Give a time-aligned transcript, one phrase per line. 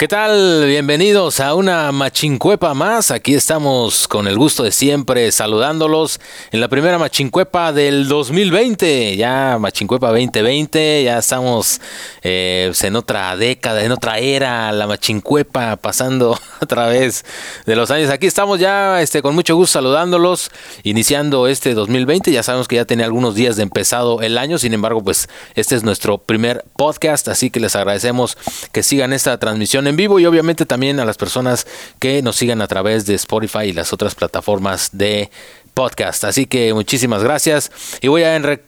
[0.00, 0.64] ¿Qué tal?
[0.64, 3.10] Bienvenidos a una machincuepa más.
[3.10, 6.20] Aquí estamos con el gusto de siempre saludándolos
[6.52, 9.18] en la primera machincuepa del 2020.
[9.18, 11.82] Ya machincuepa 2020, ya estamos
[12.22, 17.26] eh, en otra década, en otra era, la machincuepa pasando a través
[17.66, 18.08] de los años.
[18.08, 20.50] Aquí estamos ya este, con mucho gusto saludándolos,
[20.82, 22.32] iniciando este 2020.
[22.32, 25.76] Ya sabemos que ya tenía algunos días de empezado el año, sin embargo, pues este
[25.76, 28.38] es nuestro primer podcast, así que les agradecemos
[28.72, 31.66] que sigan esta transmisión en vivo y obviamente también a las personas
[31.98, 35.30] que nos sigan a través de Spotify y las otras plataformas de
[35.74, 36.24] podcast.
[36.24, 38.58] Así que muchísimas gracias y voy a eh,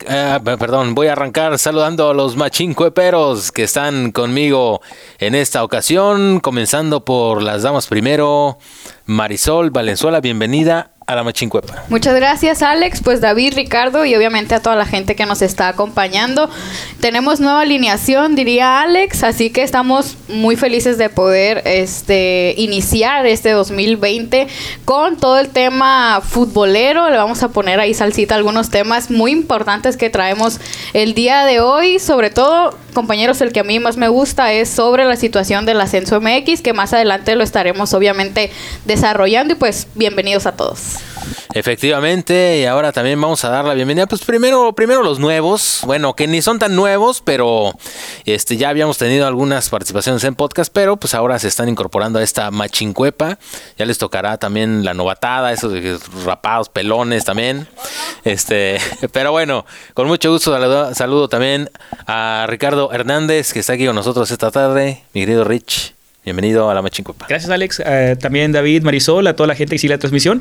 [0.45, 4.81] perdón, voy a arrancar saludando a los machincueperos que están conmigo
[5.19, 8.59] en esta ocasión, comenzando por las damas primero.
[9.07, 10.92] Marisol Valenzuela, bienvenida
[11.89, 13.03] Muchas gracias, Alex.
[13.03, 16.49] Pues David, Ricardo y obviamente a toda la gente que nos está acompañando.
[17.01, 23.51] Tenemos nueva alineación, diría Alex, así que estamos muy felices de poder este, iniciar este
[23.51, 24.47] 2020
[24.85, 27.11] con todo el tema futbolero.
[27.11, 30.61] Le vamos a poner ahí salsita algunos temas muy importantes que traemos
[30.93, 31.99] el día de hoy.
[31.99, 35.81] Sobre todo, compañeros, el que a mí más me gusta es sobre la situación del
[35.81, 38.51] ascenso MX, que más adelante lo estaremos obviamente
[38.85, 40.99] desarrollando y pues bienvenidos a todos.
[41.55, 44.07] Efectivamente, y ahora también vamos a dar la bienvenida.
[44.07, 47.73] Pues primero, primero los nuevos, bueno, que ni son tan nuevos, pero
[48.25, 52.23] este ya habíamos tenido algunas participaciones en podcast, pero pues ahora se están incorporando a
[52.23, 53.39] esta machincuepa.
[53.77, 55.73] Ya les tocará también la novatada, esos
[56.25, 57.69] rapados, pelones también.
[58.25, 58.79] Este,
[59.13, 61.71] pero bueno, con mucho gusto saludo, saludo también
[62.07, 65.95] a Ricardo Hernández, que está aquí con nosotros esta tarde, mi querido Rich.
[66.25, 67.27] Bienvenido a la Machincuepa.
[67.29, 67.83] Gracias, Alex.
[67.85, 70.41] Eh, también David, Marisol, a toda la gente que sigue la transmisión.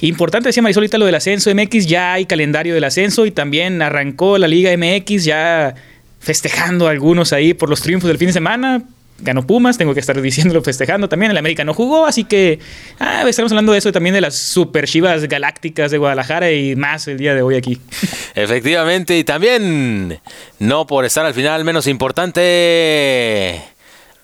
[0.00, 3.80] Importante, decía Marisol, ahorita lo del ascenso MX, ya hay calendario del ascenso y también
[3.80, 5.74] arrancó la Liga MX, ya
[6.20, 8.82] festejando algunos ahí por los triunfos del fin de semana.
[9.18, 11.30] Ganó Pumas, tengo que estar diciéndolo, festejando también.
[11.30, 12.58] El América no jugó, así que
[12.98, 17.06] ah, estaremos hablando de eso también de las super chivas galácticas de Guadalajara y más
[17.06, 17.80] el día de hoy aquí.
[18.34, 20.20] Efectivamente, y también,
[20.58, 23.62] no por estar al final menos importante,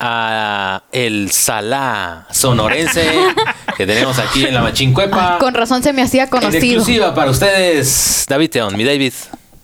[0.00, 3.08] a el Salá sonorense
[3.76, 5.38] que tenemos aquí en la Machincuepa.
[5.38, 6.58] Con razón se me hacía conocido.
[6.58, 9.12] En exclusiva para ustedes, David Teón, mi David.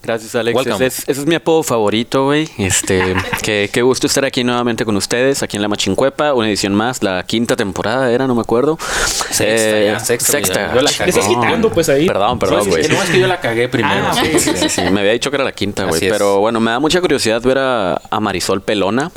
[0.05, 0.67] Gracias, Alex.
[0.81, 2.49] Ese es, mi apodo favorito, güey.
[2.59, 6.35] Este, qué, qué, gusto estar aquí nuevamente con ustedes, aquí en La Machincuepa.
[6.35, 8.79] Una edición más, la quinta temporada era, no me acuerdo.
[8.81, 10.33] Sexta, eh, sexta.
[10.33, 10.75] sexta.
[10.75, 11.11] Yo la cagué.
[11.11, 12.07] estás quitando, pues ahí.
[12.07, 12.87] Perdón, perdón, güey.
[12.89, 14.07] No, es que yo la cagué primero.
[14.07, 16.01] Ah, sí, sí, sí, Me había dicho que era la quinta, güey.
[16.01, 19.11] Pero bueno, me da mucha curiosidad ver a, a Marisol Pelona.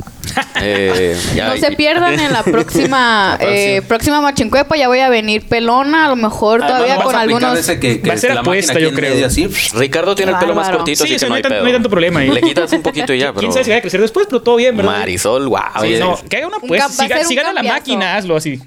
[0.60, 4.76] Eh, no se pierdan en la próxima, eh, próxima Machincuepa.
[4.76, 7.66] Ya voy a venir pelona, a lo mejor todavía con algunos.
[7.66, 9.28] que, Va a ser apuesta, yo creo.
[9.74, 12.20] Ricardo tiene el pelo más cortito, sí, así que no, hay, no hay tanto problema
[12.20, 12.30] ahí.
[12.30, 13.40] Le quitas un poquito y ya, pero.
[13.40, 14.98] Quién sabe si va a crecer después, pero todo bien, ¿verdad?
[14.98, 15.60] Marisol, wow.
[16.28, 17.24] que haga una apuesta.
[17.24, 18.60] Si, gana la máquina, hazlo así.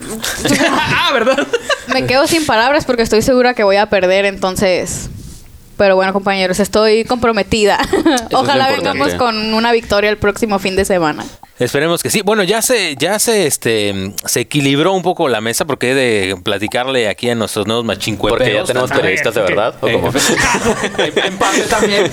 [0.70, 1.46] ah, ¿verdad?
[1.92, 5.10] Me quedo sin palabras porque estoy segura que voy a perder, entonces.
[5.80, 7.78] Pero bueno, compañeros, estoy comprometida.
[8.34, 11.24] Ojalá vengamos con una victoria el próximo fin de semana.
[11.60, 12.22] Esperemos que sí.
[12.22, 16.36] Bueno, ya se, ya se, este, se equilibró un poco la mesa porque he de
[16.42, 18.38] platicarle aquí a nuestros nuevos machincueperos.
[18.38, 19.74] Porque ya tenemos periodistas de verdad.
[19.78, 20.10] ¿o cómo?
[20.98, 22.10] en parte también.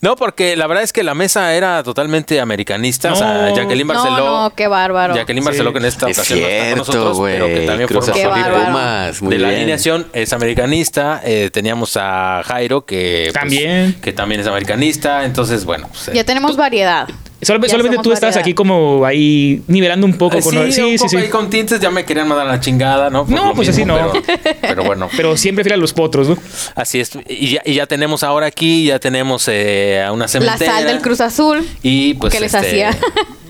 [0.00, 3.12] no, porque la verdad es que la mesa era totalmente americanista.
[3.12, 4.16] O sea, Jacqueline Barceló.
[4.16, 5.14] No, no, qué bárbaro.
[5.14, 8.64] Jacqueline Barceló, que en esta ocasión no está con nosotros, pero que también Cruz forma
[8.66, 11.20] Pumas, de la alineación es americanista.
[11.22, 15.26] Eh, teníamos a Jairo, que pues, también, que también es americanista.
[15.26, 15.88] Entonces, bueno.
[15.92, 17.08] Pues, ya tenemos variedad.
[17.44, 20.38] Solamente tú estás aquí como ahí nivelando un poco.
[20.38, 23.26] Eh, con, sí, sí, sí, ahí con tintes ya me querían mandar la chingada, ¿no?
[23.28, 24.12] no, pues así no.
[24.60, 25.08] Pero, bueno.
[25.16, 26.38] Pero siempre fiel a los potros, ¿no?
[26.74, 27.10] Así es.
[27.28, 30.72] Y ya, y ya tenemos ahora aquí, ya tenemos eh, a una cementera.
[30.72, 31.66] La sal del Cruz Azul.
[31.82, 32.32] Y pues.
[32.32, 32.98] Que les este, hacía.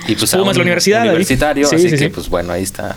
[0.07, 1.03] Y pues a un la universidad.
[1.05, 1.67] Universitario.
[1.67, 2.97] así que, pues bueno, ahí está.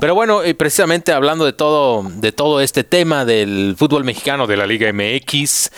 [0.00, 4.56] Pero bueno, y precisamente hablando de todo, de todo este tema del fútbol mexicano de
[4.56, 5.70] la Liga MX,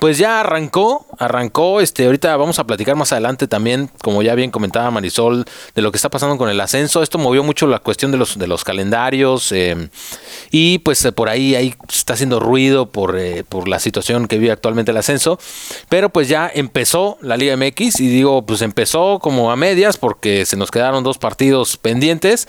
[0.00, 1.80] pues ya arrancó, arrancó.
[1.80, 5.44] Este, ahorita vamos a platicar más adelante también, como ya bien comentaba Marisol,
[5.76, 7.04] de lo que está pasando con el ascenso.
[7.04, 9.52] Esto movió mucho la cuestión de los, de los calendarios.
[9.52, 9.88] Eh,
[10.50, 14.38] y pues eh, por ahí, ahí está haciendo ruido por, eh, por la situación que
[14.38, 15.38] vive actualmente el ascenso.
[15.88, 20.46] Pero pues ya empezó la Liga MX y digo, pues empezó como a medias porque
[20.46, 22.48] se nos quedaron dos partidos pendientes.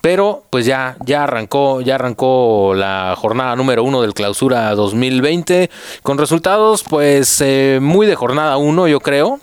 [0.00, 5.68] Pero pues pues ya, ya arrancó, ya arrancó la jornada número uno del clausura 2020,
[6.04, 9.40] con resultados pues eh, muy de jornada uno, yo creo.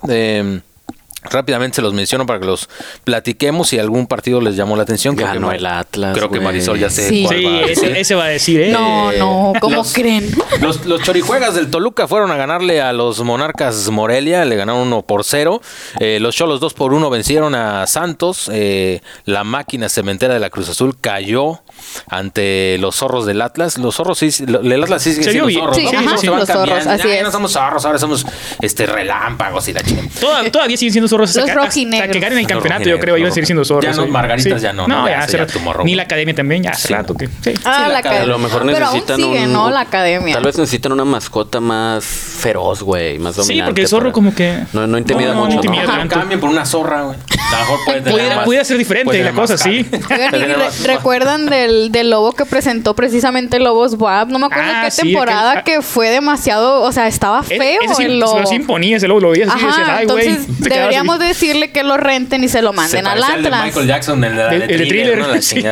[1.23, 2.69] Rápidamente se los menciono para que los
[3.03, 5.15] platiquemos si algún partido les llamó la atención.
[5.15, 6.15] Creo Ganó que el Atlas.
[6.15, 7.09] Creo que Marisol ya sé.
[7.09, 7.27] Sí,
[7.67, 8.71] ese, va a decir, ¿eh?
[8.71, 10.29] No, no, ¿cómo creen?
[10.61, 15.01] Los, los, chorijuegas del Toluca fueron a ganarle a los Monarcas Morelia, le ganaron 1
[15.03, 15.61] por 0.
[15.99, 18.49] Eh, los Cholos 2 por 1 vencieron a Santos.
[18.51, 21.61] Eh, la máquina cementera de la Cruz Azul cayó
[22.07, 23.77] ante los zorros del Atlas.
[23.77, 25.75] Los zorros sí, el Atlas sí sigue siendo zorros.
[25.75, 26.17] Sí, ¿no?
[26.17, 27.23] sí, los zorros, así ya, es.
[27.23, 28.25] no somos zorros, ahora somos
[28.61, 30.01] este relámpagos y la chica.
[30.19, 31.35] Toda, todavía siguen siendo zorros.
[31.35, 33.95] Los hasta, hasta que ganen el campeonato, yo creo, iban a seguir siendo zorros.
[33.95, 34.87] Ya no, Margaritas ya no.
[34.87, 35.47] No, ya, ya,
[35.83, 37.27] Ni la academia también, ya hace rato que.
[37.27, 37.53] Sí.
[37.65, 38.23] Ah, la academia.
[38.23, 39.69] A lo mejor Pero aún necesitan sigue, un, ¿no?
[39.69, 40.33] La academia.
[40.33, 43.53] Tal vez necesitan una mascota más feroz, güey, más dominante.
[43.53, 44.59] Sí, porque el zorro como que.
[44.73, 45.55] No, no intimida No, no mucho.
[45.55, 45.63] ¿no?
[45.63, 45.83] intimida.
[45.83, 46.15] Ajá, tanto.
[46.15, 47.17] cambien por una zorra, güey.
[47.49, 49.83] A lo mejor puede tener Pudiera, más- pudiera ser diferente la cosa, sí.
[49.83, 50.05] carne.
[50.15, 54.29] Oigan, ¿y Tener re- más- recuerdan del, del lobo que presentó precisamente Lobos WAP?
[54.29, 57.81] No me acuerdo Ah, qué sí, temporada aquel- que fue demasiado, o sea, estaba feo
[57.81, 58.45] ese el lobo.
[58.45, 60.27] Sí imponía, ese lobo lo veías así y decías, Ajá, ay, güey.
[60.27, 61.27] entonces deberíamos así.
[61.27, 63.65] decirle que lo renten y se lo Se manden al Atlas.
[63.65, 65.27] Michael Jackson, el de, la El- de el de Thriller, Thriller, ¿no?
[65.33, 65.63] La sí.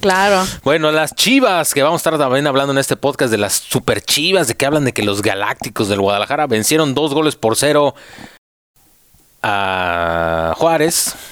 [0.00, 0.46] Claro.
[0.64, 4.02] Bueno, las chivas, que vamos a estar también hablando en este podcast de las super
[4.02, 7.94] chivas, de que hablan de que los galácticos del Guadalajara vencieron dos goles por cero
[9.42, 11.31] a Juárez.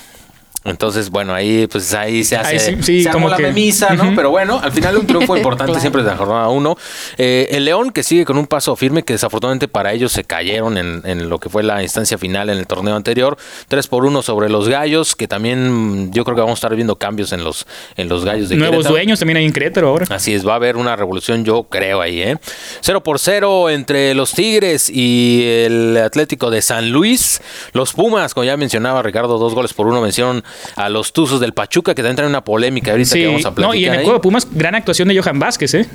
[0.62, 3.94] Entonces, bueno, ahí pues ahí se hace Ahí sí, sí, se como la que- memisa,
[3.94, 4.12] ¿no?
[4.14, 5.80] Pero bueno, al final un triunfo importante Claro.
[5.80, 6.76] siempre de la jornada uno.
[7.16, 10.76] Eh, el León que sigue con un paso firme, que desafortunadamente para ellos se cayeron
[10.76, 13.38] en, en lo que fue la instancia final en el torneo anterior.
[13.68, 16.74] 3 por 1 sobre los gallos, que también mm, yo creo que vamos a estar
[16.76, 17.66] viendo cambios en los,
[17.96, 18.94] en los gallos de Nuevos Querétaro.
[18.96, 20.06] dueños también hay en Querétaro ahora.
[20.10, 22.36] Así es, va a haber una revolución, yo creo ahí, ¿eh?
[22.82, 27.40] 0 por 0 entre los Tigres y el Atlético de San Luis.
[27.72, 30.44] Los Pumas, como ya mencionaba Ricardo, dos goles por uno vencieron
[30.76, 33.54] a los Tuzos del Pachuca, que también traen una polémica ahorita que Sí, vamos a
[33.54, 33.68] platicar.
[33.68, 34.04] no, y en el ahí.
[34.04, 35.86] juego de Pumas, gran actuación de Johan Vázquez, ¿eh?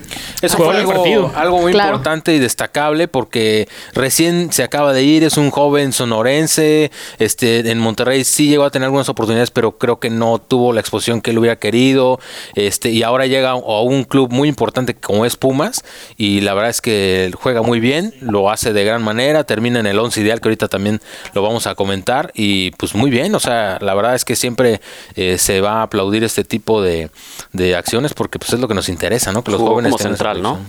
[0.42, 1.32] Eso fue algo, partido.
[1.36, 1.90] algo muy Claro.
[1.92, 7.80] importante y destacable porque recién se acaba de ir, es un joven sonorense, este, en
[7.80, 11.32] Monterrey sí llegó a tener algunas oportunidades, pero creo que no tuvo la exposición que
[11.32, 12.20] él hubiera querido,
[12.56, 15.84] este, y ahora llega a un club muy importante como es Pumas,
[16.18, 19.86] y la verdad es que juega muy bien, lo hace de gran manera, termina en
[19.88, 21.02] el 11 ideal, que ahorita también
[21.34, 24.80] lo vamos a comentar, y pues muy bien, o sea, la verdad es que siempre
[25.16, 27.10] eh, se va a aplaudir este tipo de,
[27.52, 29.44] de acciones porque pues es lo que nos interesa, ¿no?
[29.44, 30.60] Que los Jugó jóvenes como central, ¿no?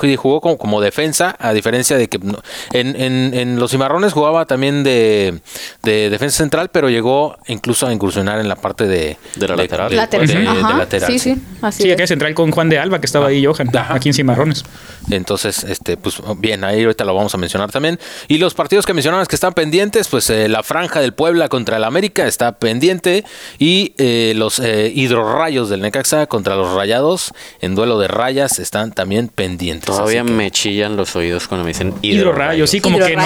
[0.00, 2.18] Sí, jugó como, como defensa, a diferencia de que
[2.72, 5.40] en, en, en los cimarrones jugaba también de,
[5.82, 9.94] de defensa central, pero llegó incluso a incursionar en la parte de, De la lateral.
[9.94, 10.26] Lateral.
[10.26, 11.34] de- de Ajá, lateral, sí, sí.
[11.34, 11.94] sí, así Sí, es.
[11.94, 13.94] acá es central con Juan de Alba, que estaba ahí Johan, Ajá.
[13.94, 14.64] aquí en Cimarrones.
[15.10, 17.98] Entonces, este, pues bien, ahí ahorita lo vamos a mencionar también.
[18.28, 21.78] Y los partidos que mencionabas que están pendientes, pues eh, la franja del Puebla contra
[21.78, 23.07] el América está pendiente
[23.58, 28.92] y eh, los eh, hidrorrayos del Necaxa contra los Rayados en duelo de rayas están
[28.92, 29.86] también pendientes.
[29.86, 33.16] Todavía que- me chillan los oídos cuando me dicen Hidrorrayos, sí, como que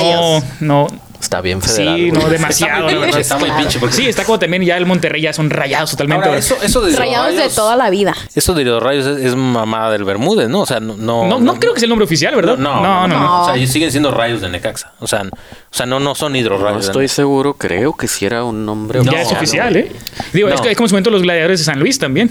[0.61, 0.87] no,
[1.23, 1.97] Está bien federal.
[1.97, 2.23] sí, güey.
[2.23, 2.89] no demasiado.
[3.17, 6.27] Está muy pinche, porque- Sí, está como también ya el Monterrey ya son rayados totalmente.
[6.27, 8.13] Ahora, eso, eso de Rayados de toda la vida.
[8.35, 10.61] Eso de hidrorrayos es, es mamada del Bermúdez, ¿no?
[10.63, 10.97] O sea, no...
[10.97, 12.59] No, no, no creo que sea el nombre oficial, ¿verdad?
[12.59, 13.19] No, no, no.
[13.21, 13.43] no.
[13.43, 14.93] O sea, siguen siendo rayos de Necaxa.
[14.99, 15.31] O sea, o
[15.75, 16.87] sea no, no son No hidrorrayos.
[16.87, 19.79] estoy seguro, creo que sí era un nombre No, Ya es oficial, no.
[19.79, 19.93] ¿eh?
[20.33, 20.63] Digo, es, No.
[20.63, 22.31] que- es como su momento los gladiadores de San Luis también.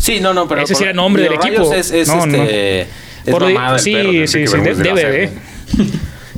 [0.00, 0.62] Sí, no, no, pero...
[0.62, 1.72] Ese sí era el nombre del equipo.
[1.74, 2.36] Es, es, No, no.
[2.42, 2.82] este...
[2.82, 5.32] Es Por- mamada del sí, sí, sí, debe.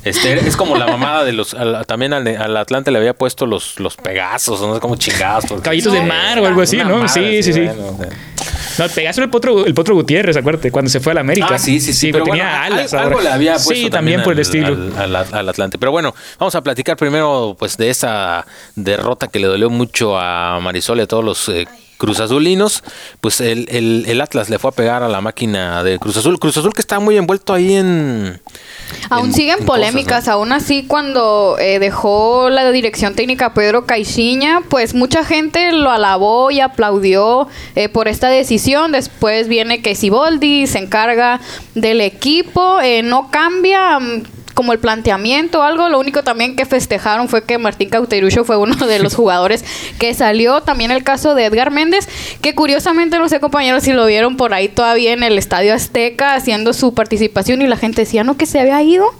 [0.04, 1.54] Este, es como la mamada de los...
[1.54, 5.44] al- también al, al Atlante le había puesto los, los Pegasos, no sé cómo chingados.
[5.62, 7.06] Caballitos del mar o algo así, ¿no?
[7.08, 7.60] Sí, sí, sí.
[7.60, 8.08] bueno, o sea.
[8.78, 11.20] No, el Pegaso era el potro, el potro Gutiérrez, acuérdate, cuando se fue a la
[11.20, 11.48] América.
[11.50, 12.12] Ah, sí, sí, sí.
[12.12, 12.94] pero pero tenía bueno, alas.
[12.94, 13.24] al- algo ahora.
[13.24, 14.68] le había puesto Sí, también por el estilo.
[14.68, 15.76] Al, al- al Atlante.
[15.78, 18.46] Pero bueno, vamos a platicar primero pues de esa
[18.76, 21.66] derrota que le dolió mucho a Marisol y a todos los eh,
[22.00, 22.82] Cruz Azulinos.
[23.20, 26.38] Pues el, el- el Atlas le fue a pegar a la máquina de Cruz Azul.
[26.40, 28.40] Cruz Azul que está muy envuelto ahí en...
[29.10, 30.32] Aún en- siguen en polémicas, cosas, ¿no?
[30.32, 36.50] aún así cuando eh, dejó la dirección técnica Pedro Caixinha, pues mucha gente lo alabó
[36.50, 37.46] y aplaudió
[37.76, 38.90] eh, por esta decisión.
[38.92, 41.40] Después viene que Siboldi se encarga
[41.74, 44.22] del equipo, eh, no cambia mm,
[44.54, 45.88] como el planteamiento o algo.
[45.88, 49.64] Lo único también que festejaron fue que Martín Cauterucho fue uno de los jugadores
[49.98, 50.60] que salió.
[50.62, 52.08] También el caso de Edgar Méndez,
[52.40, 56.34] que curiosamente no sé compañeros si lo vieron por ahí todavía en el Estadio Azteca
[56.34, 59.10] haciendo su participación y la gente decía, no, que se había ido.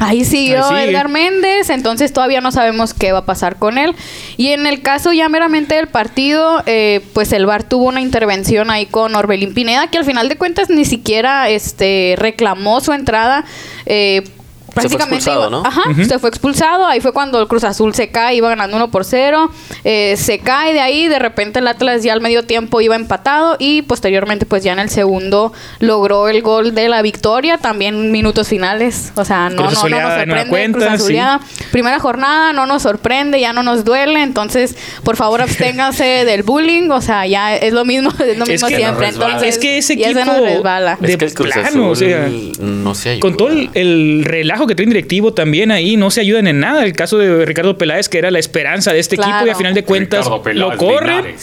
[0.00, 0.88] Ahí siguió Ahí.
[0.88, 3.94] Edgar Méndez, entonces todavía no sabemos qué va a pasar con él.
[4.38, 8.70] Y en el caso ya meramente del partido, eh, pues el VAR tuvo una intervención
[8.70, 13.44] ahí con Orbelín Pineda, que al final de cuentas ni siquiera este, reclamó su entrada.
[13.86, 14.24] eh,
[14.70, 15.66] prácticamente expulsado, iba- ¿no?
[15.66, 18.90] ajá, se fue expulsado, ahí fue cuando el Cruz Azul se cae, iba ganando 1
[18.90, 19.50] por 0,
[19.84, 23.56] eh, se cae de ahí, de repente el Atlas ya al medio tiempo iba empatado
[23.58, 28.48] y posteriormente pues ya en el segundo logró el gol de la victoria, también minutos
[28.48, 31.16] finales, o sea, no, Cruz no, no nos sorprende, Cruz cuenta, sí.
[31.72, 36.90] Primera jornada, no nos sorprende, ya no nos duele, entonces por favor absténganse del bullying,
[36.90, 39.78] o sea, ya es lo mismo, es lo Es mismo que- siempre, entonces Es que
[39.78, 40.96] ese ya se equipo nos resbala.
[41.00, 42.28] de es que el Cruz plano, o sea,
[42.60, 43.20] no se ayuda.
[43.20, 46.60] Con todo el, el relajo que trae un directivo también ahí, no se ayudan en
[46.60, 46.84] nada.
[46.84, 49.32] El caso de Ricardo Peláez, que era la esperanza de este Claro.
[49.32, 51.34] equipo, y a final de cuentas lo corren.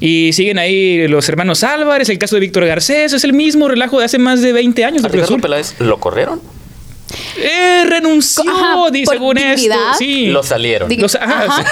[0.00, 3.98] Y siguen ahí los hermanos Álvarez, el caso de Víctor Garcés, es el mismo relajo
[4.00, 5.38] de hace más de 20 años ¿A de Ricardo.
[5.38, 6.40] Peláez lo corrieron?
[7.36, 9.54] Eh, renunció, Ajá, di- por según esto.
[9.62, 9.92] dignidad.
[9.98, 10.26] Sí.
[10.28, 10.88] Lo salieron.
[10.90, 11.64] Dig- Los- ajá.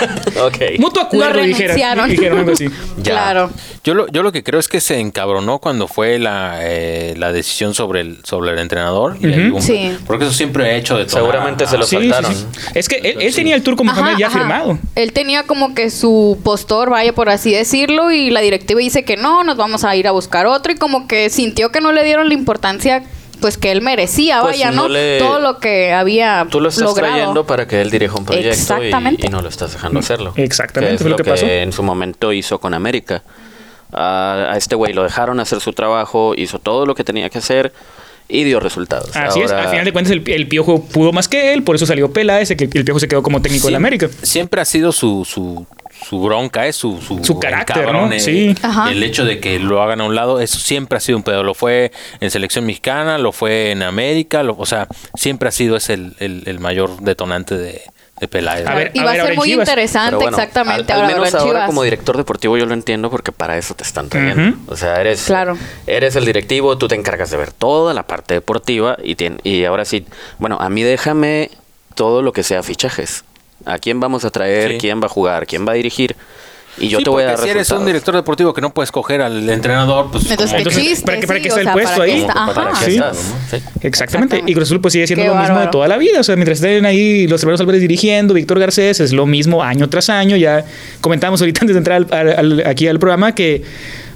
[0.79, 1.77] Mutuo acuerdo, Lo dijeron.
[1.77, 2.11] renunciaron.
[2.11, 2.67] Dijeron algo así.
[3.03, 3.13] Ya.
[3.13, 3.51] Claro.
[3.83, 7.33] Yo lo, yo lo que creo es que se encabronó cuando fue la, eh, la
[7.33, 9.17] decisión sobre el, sobre el entrenador.
[9.23, 9.97] un- Sí.
[10.07, 12.35] Porque eso siempre ha hecho de Seguramente se lo saltaron.
[12.35, 12.45] sí.
[12.75, 14.39] Es que él, él tenía el Turco Mohamed ya ajá.
[14.39, 14.79] firmado.
[14.95, 19.17] Él tenía como que su postor, vaya por así decirlo, y la directiva dice que
[19.17, 22.05] no, nos vamos a ir a buscar otro, y como que sintió que no le
[22.05, 23.03] dieron la importancia
[23.41, 24.89] pues que él merecía, Pues vaya, no ¿no?
[24.89, 27.13] le- Todo lo que había Tú lo estás logrado.
[27.15, 29.27] trayendo para que él dirija un proyecto y, Exactamente.
[29.27, 30.33] y no lo estás dejando hacerlo.
[30.37, 31.47] Exactamente, Que es lo que pasó.
[31.47, 33.23] en su momento hizo con América.
[33.93, 37.39] A, a este güey lo dejaron hacer su trabajo, hizo todo lo que tenía que
[37.39, 37.73] hacer
[38.29, 39.17] y dio resultados.
[39.17, 41.87] Así es, al final de cuentas el, el Piojo pudo más que él, por eso
[41.87, 44.09] salió Peláez, que el Piojo se quedó como técnico de la América.
[44.23, 45.67] Siempre ha sido su, su,
[46.09, 48.11] su bronca, es su, su, Su carácter, ¿no?
[48.11, 48.55] eh, Sí.
[48.91, 51.43] El hecho de que lo hagan a un lado, eso siempre ha sido un pedo.
[51.43, 55.77] Lo fue en selección mexicana, lo fue en América, lo- o sea, siempre ha sido
[55.77, 57.83] ese el, el- el mayor detonante de,
[58.21, 58.67] de Peláez.
[58.67, 59.67] A ver, y va a ser muy Chivas.
[59.69, 60.93] interesante, bueno, exactamente.
[60.93, 61.67] Al, al ahora menos ahora Chivas.
[61.67, 64.57] como director deportivo yo lo entiendo porque para eso te están trayendo.
[64.69, 65.57] O sea, eres, Claro.
[65.87, 69.65] eres el directivo, tú te encargas de ver toda la parte deportiva y, tien- y
[69.65, 70.07] ahora sí,
[70.39, 71.51] bueno, a mí déjame
[71.95, 73.25] todo lo que sea fichajes.
[73.67, 74.73] ¿A quién vamos a traer?
[74.73, 74.79] Sí.
[74.79, 75.47] ¿Quién va a jugar?
[75.47, 76.17] ¿Quién va a dirigir?
[76.79, 78.91] Y yo Sí, te voy a dar si eres un director deportivo que no puedes
[78.93, 81.91] coger al entrenador, pues Entonces, como que- Entonces, ¿para qué- para sí, el sea, puesto
[81.97, 82.21] ¿para qué ahí?
[82.21, 82.47] está?
[82.55, 82.91] Para Sí.
[82.93, 83.23] estás, ¿no?
[83.51, 83.57] Sí.
[83.57, 83.89] Exactamente.
[83.89, 84.43] Exactamente.
[84.47, 86.21] Y Cruz Azul pues sigue siendo Qué lo mismo de toda la vida.
[86.21, 89.89] O sea, mientras estén ahí los hermanos Álvarez dirigiendo, Víctor Garcés, es lo mismo año
[89.91, 90.37] tras año.
[90.37, 90.65] Ya
[91.01, 93.63] comentábamos ahorita antes de entrar al- al- al- aquí al programa que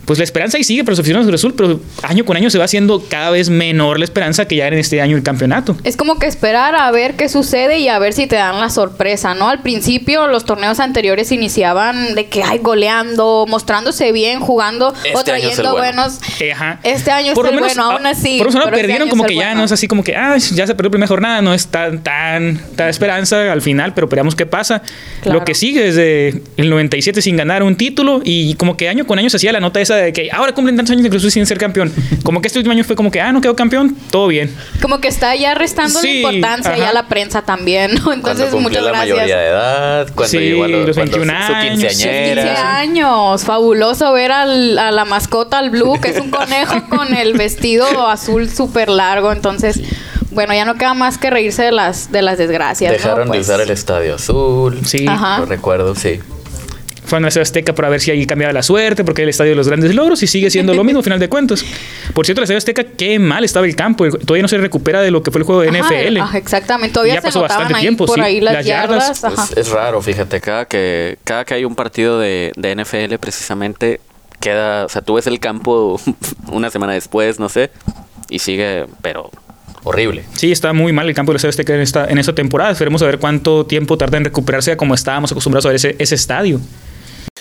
[0.05, 2.51] pues la esperanza ahí sigue para los aficionados de Cruz Azul, pero año con año
[2.51, 5.77] se va haciendo cada vez menor la esperanza que ya en este año el campeonato.
[5.85, 8.71] Es como que esperar a ver qué sucede y a ver si te dan la
[8.71, 9.49] sorpresa, ¿no?
[9.49, 15.19] Al principio los torneos anteriores iniciaban de que ay goleando, mostrándose bien, jugando Este o
[15.19, 16.03] año es el trayendo bueno.
[16.03, 16.21] buenos.
[16.41, 16.81] Eh, ajá.
[16.83, 18.39] Este año es lo menos, bueno, aún así.
[18.39, 19.61] Por eso no pero este perdieron como que ya bueno.
[19.61, 22.03] no es así como que, ah, ya se perdió la primera jornada, no es tan,
[22.03, 24.83] tan, tan esperanza al final, pero esperamos qué pasa.
[25.23, 25.39] Claro.
[25.39, 29.19] Lo que sigue desde el 97 sin ganar un título y como que año con
[29.19, 31.31] año se hacía la nota esa de que ahora cumplen tantos años de Cruz Azul
[31.31, 31.93] sin ser campeón.
[32.23, 34.55] Como que este último año fue como que, ah, no quedó campeón, todo bien.
[34.83, 36.81] Como que está ya restando Sí, la importancia ajá.
[36.81, 38.03] ya la prensa también, ¿no?
[38.05, 39.17] Cuando Entonces, cumplió muchas la gracias.
[39.17, 41.89] mayoría de edad, cuando Sí, llegó a los, los cuando 21 su años, sí, 15
[41.89, 42.79] quinceañera.
[42.79, 47.35] años, fabuloso ver al- a la mascota, al Blue, que es un conejo con el
[47.35, 49.33] vestido azul súper largo.
[49.33, 49.81] Entonces,
[50.31, 52.91] bueno, ya no queda más que reírse de las, de las desgracias.
[52.91, 52.97] ¿no?
[52.99, 54.81] Dejaron de Pues, usar el estadio azul.
[54.85, 55.07] Sí.
[55.09, 55.39] Ajá.
[55.41, 56.21] Lo recuerdo, sí.
[57.05, 59.51] Fue a la Ciudad Azteca para ver si ahí cambiaba la suerte, porque el estadio
[59.51, 61.65] de los grandes logros y sigue siendo lo mismo al final de cuentas.
[62.15, 64.09] Por cierto, la Ciudad Azteca, qué mal estaba el campo.
[64.09, 66.17] Todavía no se recupera de lo que fue el juego de ajá, NFL.
[66.19, 68.21] ajá, exactamente, todavía Ya se pasó bastante ahí tiempo, por sí.
[68.21, 69.25] ahí las, Las yardas, yardas.
[69.25, 69.49] ajá.
[69.53, 74.01] Es, es raro, fíjate, cada que, cada que hay un partido de, de NFL precisamente
[74.41, 76.01] queda, o sea, tú ves el campo
[76.53, 77.71] una semana después, no sé,
[78.31, 79.31] y sigue, pero
[79.85, 80.25] horrible.
[80.35, 82.71] Sí, está muy mal el campo de la Ciudad Azteca en esta, en esta temporada.
[82.71, 85.95] Esperemos a ver cuánto tiempo tarda en recuperarse a como estábamos acostumbrados a ver ese,
[85.99, 86.61] ese estadio.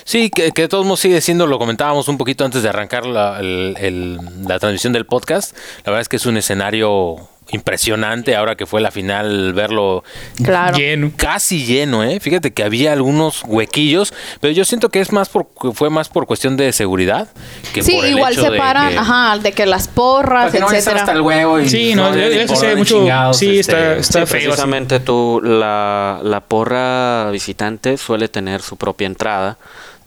[0.05, 3.05] Sí, que, que de todos modos sigue siendo, lo comentábamos un poquito antes de arrancar
[3.05, 5.55] la, el- el- la transmisión del podcast.
[5.86, 7.17] La verdad es que es un escenario
[7.50, 10.03] impresionante ahora que fue la final verlo
[10.43, 10.77] Claro.
[10.77, 11.12] Lleno.
[11.17, 12.19] casi lleno, ¿eh?
[12.22, 16.25] Fíjate que había algunos huequillos, pero yo siento que es más por fue más por
[16.25, 17.27] cuestión de seguridad
[17.74, 20.53] que Sí, por el igual hecho se de paran, que- ajá, de que las porras,
[20.53, 21.00] no estar etcétera.
[21.01, 24.25] hasta el huevo y Sí, no, no, sé dónde mucho- sí, este, está- está Sí,
[24.25, 24.45] feo así.
[24.48, 29.57] precisamente tú, la, la porra visitante suele tener su propia entrada.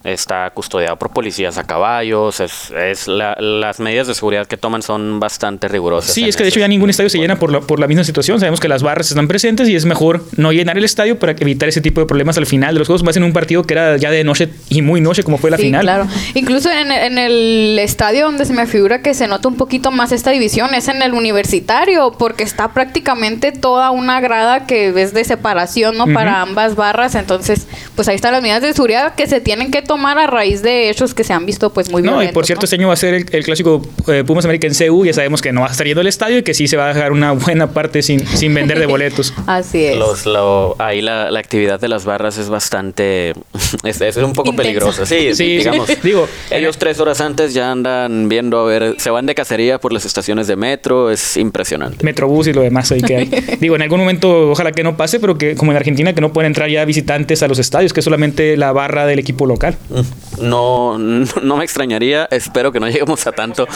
[0.07, 2.41] Está custodiado por policías a caballos.
[2.41, 6.13] Es, es la- las medidas de seguridad que toman son bastante rigurosas.
[6.15, 8.05] Sí, es que de hecho ya ningún estadio se llena por la, por la misma
[8.05, 8.39] situación.
[8.39, 11.69] Sabemos que las barras están presentes y es mejor no llenar el estadio para evitar
[11.69, 13.03] ese tipo de problemas al final de los juegos.
[13.03, 15.57] Más en un partido que era ya de noche y muy noche, como fue la
[15.57, 15.83] sí, final.
[15.83, 16.07] claro.
[16.35, 20.13] Incluso en, en el estadio donde se me figura que se nota un poquito más
[20.13, 25.25] esta división es en el universitario, porque está prácticamente toda una grada que es de
[25.25, 26.07] separación, ¿no?
[26.07, 27.15] Para ambas barras.
[27.17, 30.27] Entonces, pues ahí están las medidas de seguridad que se tienen que tomar tomar a
[30.27, 32.65] raíz de hechos que se han visto pues muy No, y por cierto, ¿no?
[32.65, 35.07] este año va a ser el, el clásico eh, Pumas América en CU.
[35.07, 36.85] Ya sabemos que no va a estar yendo al estadio y que sí se va
[36.91, 39.33] a dejar una buena parte sin, sin vender de boletos.
[39.47, 39.97] Así es.
[39.97, 43.33] Los, lo- ahí la, la actividad de las barras es bastante.
[43.85, 44.63] Es, es un poco Intensa.
[44.63, 45.07] peligrosa.
[45.07, 45.89] Sí, Sí, digamos.
[45.89, 45.97] sí.
[46.03, 48.95] Digo, ellos tres horas antes ya andan viendo a ver.
[48.99, 51.11] Se van de cacería por las estaciones de metro.
[51.11, 52.05] Es impresionante.
[52.05, 53.31] Metrobús y lo demás ahí que hay.
[53.61, 56.33] Digo, en algún momento ojalá que no pase, pero que como en Argentina que no
[56.33, 59.76] pueden entrar ya visitantes a los estadios, que es solamente la barra del equipo local.
[60.41, 62.29] No, no, me extrañaría.
[62.31, 63.67] Espero que no lleguemos a tanto.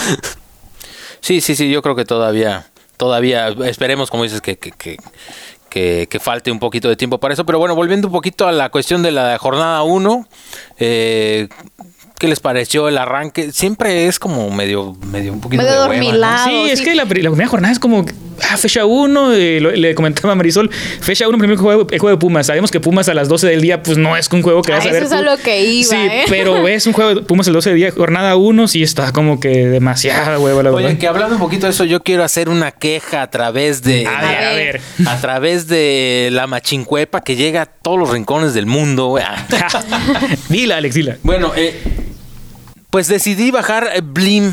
[1.20, 2.66] Sí, sí, sí, yo creo que todavía,
[2.96, 4.96] todavía, esperemos, como dices, que, que, que,
[5.68, 7.46] que- que falte un poquito de tiempo para eso.
[7.46, 10.26] Pero bueno, volviendo un poquito a la cuestión de la jornada 1,
[10.78, 11.48] eh,
[12.20, 13.50] ¿qué les pareció el arranque?
[13.50, 16.44] Siempre es como medio, medio un poquito Medio de hueva.
[16.44, 18.04] Ah, sí, es que la, pri- la primera jornada es como,
[18.50, 22.46] ah, fecha 1, le comentaba a Marisol, fecha 1, primer juego, el juego de Pumas.
[22.46, 24.76] Sabemos que Pumas a las 12 del día, pues no es un juego que A
[24.76, 25.02] vas a eso ver.
[25.04, 26.24] es a lo que iba, Sí, ¿eh?
[26.28, 29.12] pero es un juego de Pumas a las 12 del día, jornada 1, sí está
[29.12, 30.98] como que demasiada hueva, la Oye, verdad.
[31.00, 34.06] que hablando un poquito de eso, yo quiero hacer una queja a través de...
[34.06, 34.80] A ver, a ver.
[35.06, 39.24] A través de la machincuepa que llega a todos los rincones del mundo, güey.
[40.48, 41.16] dila, Alex, dila.
[41.22, 41.80] Bueno, eh,
[42.90, 44.52] pues decidí bajar eh, Blim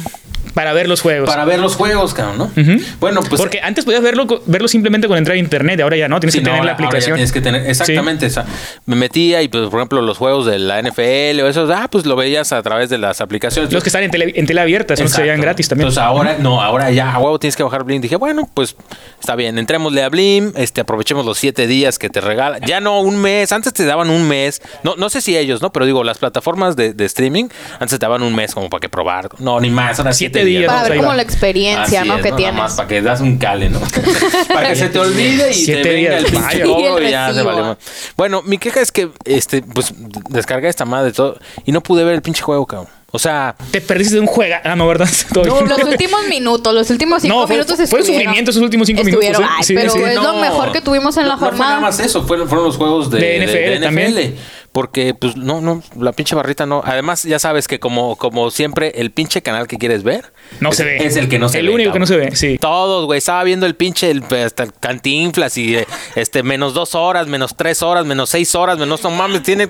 [0.54, 1.30] Para ver los juegos.
[1.30, 2.52] para ver los juegos, cabrón, ¿no?
[3.00, 3.40] Bueno, pues...
[3.42, 6.40] Porque antes podías verlo, verlo simplemente con entrar a internet, ahora ya no, tienes Sí,
[6.40, 7.16] que no, tener ahora- la ahora ya aplicación.
[7.16, 8.26] tienes que tener, exactamente.
[8.26, 8.46] esa.
[8.86, 12.06] Me metía y, pues, por ejemplo, los juegos de la NFL o esos, ah, pues
[12.06, 13.72] lo veías a través de las aplicaciones.
[13.72, 15.18] Los que están en tele, en tele abierta, que Exacto.
[15.22, 15.88] serían gratis también.
[15.88, 18.02] Entonces ahora, no, ahora ya a huevo tienes que bajar Blim.
[18.02, 18.76] Dije, bueno, pues
[19.20, 22.60] está bien, entrémosle a Blim, este, aprovechemos los siete días que te regala.
[22.66, 24.62] Ya no un mes, antes te daban un mes.
[24.84, 25.72] No, no sé si ellos, ¿no?
[25.72, 27.46] Pero digo, las plataformas de, de streaming,
[27.80, 29.30] antes te daban un mes como para que probar.
[29.40, 30.74] No, ni más, ahora Siete siete, días, días.
[30.74, 32.16] Para ver como la experiencia, Así ¿no?
[32.18, 32.56] es, que Nada tienes.
[32.56, 33.80] más para que das un cale, ¿no?
[34.54, 37.08] para que se te olvide y Siete te venga días, el pinche cobro Y el
[37.08, 37.78] y ya se valió.
[38.16, 39.94] Bueno, mi queja es que este pues
[40.30, 42.88] descargué esta madre todo y no pude ver el pinche juego, cabrón.
[43.10, 44.56] O sea, Te perdiste de un juego.
[44.66, 45.08] Ah, no, ¿verdad?
[45.34, 45.48] Bien.
[45.70, 48.06] Los últimos minutos, los últimos cinco No, fue- minutos fue estuvieron.
[48.16, 49.58] sufrimiento esos últimos cinco Estuvieron, minutos, ¿eh?
[49.60, 50.00] ay, Sí, pero sí.
[50.04, 51.70] es lo no, mejor que tuvimos en la no- no fue jornada.
[51.76, 54.36] nada más eso, fueron, fueron los juegos de, De de- NFL de también.
[54.78, 56.84] Porque, pues, no, no, la pinche barrita no.
[56.86, 60.76] Además, ya sabes que como, como siempre, el pinche canal que quieres ver No es,
[60.76, 60.98] se ve.
[61.04, 61.74] Es el que no se El ve.
[61.74, 62.60] único que no se ve, sí.
[62.62, 63.18] Todos, güey.
[63.18, 67.56] Estaba viendo el pinche el, hasta el cantinflas y eh, este menos dos horas, menos
[67.58, 69.42] tres horas, menos seis horas, menos no mames.
[69.42, 69.68] Tiene,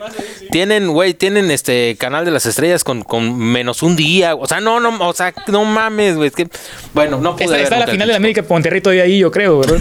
[0.51, 4.35] tienen, güey, tienen este canal de las estrellas con, con menos un día.
[4.35, 6.27] O sea, no, no, o sea, no mames, güey.
[6.27, 6.49] Es que,
[6.93, 9.19] bueno, no pude Está, ver está la el final de la América Monterrey todavía ahí,
[9.19, 9.77] yo creo, ¿verdad?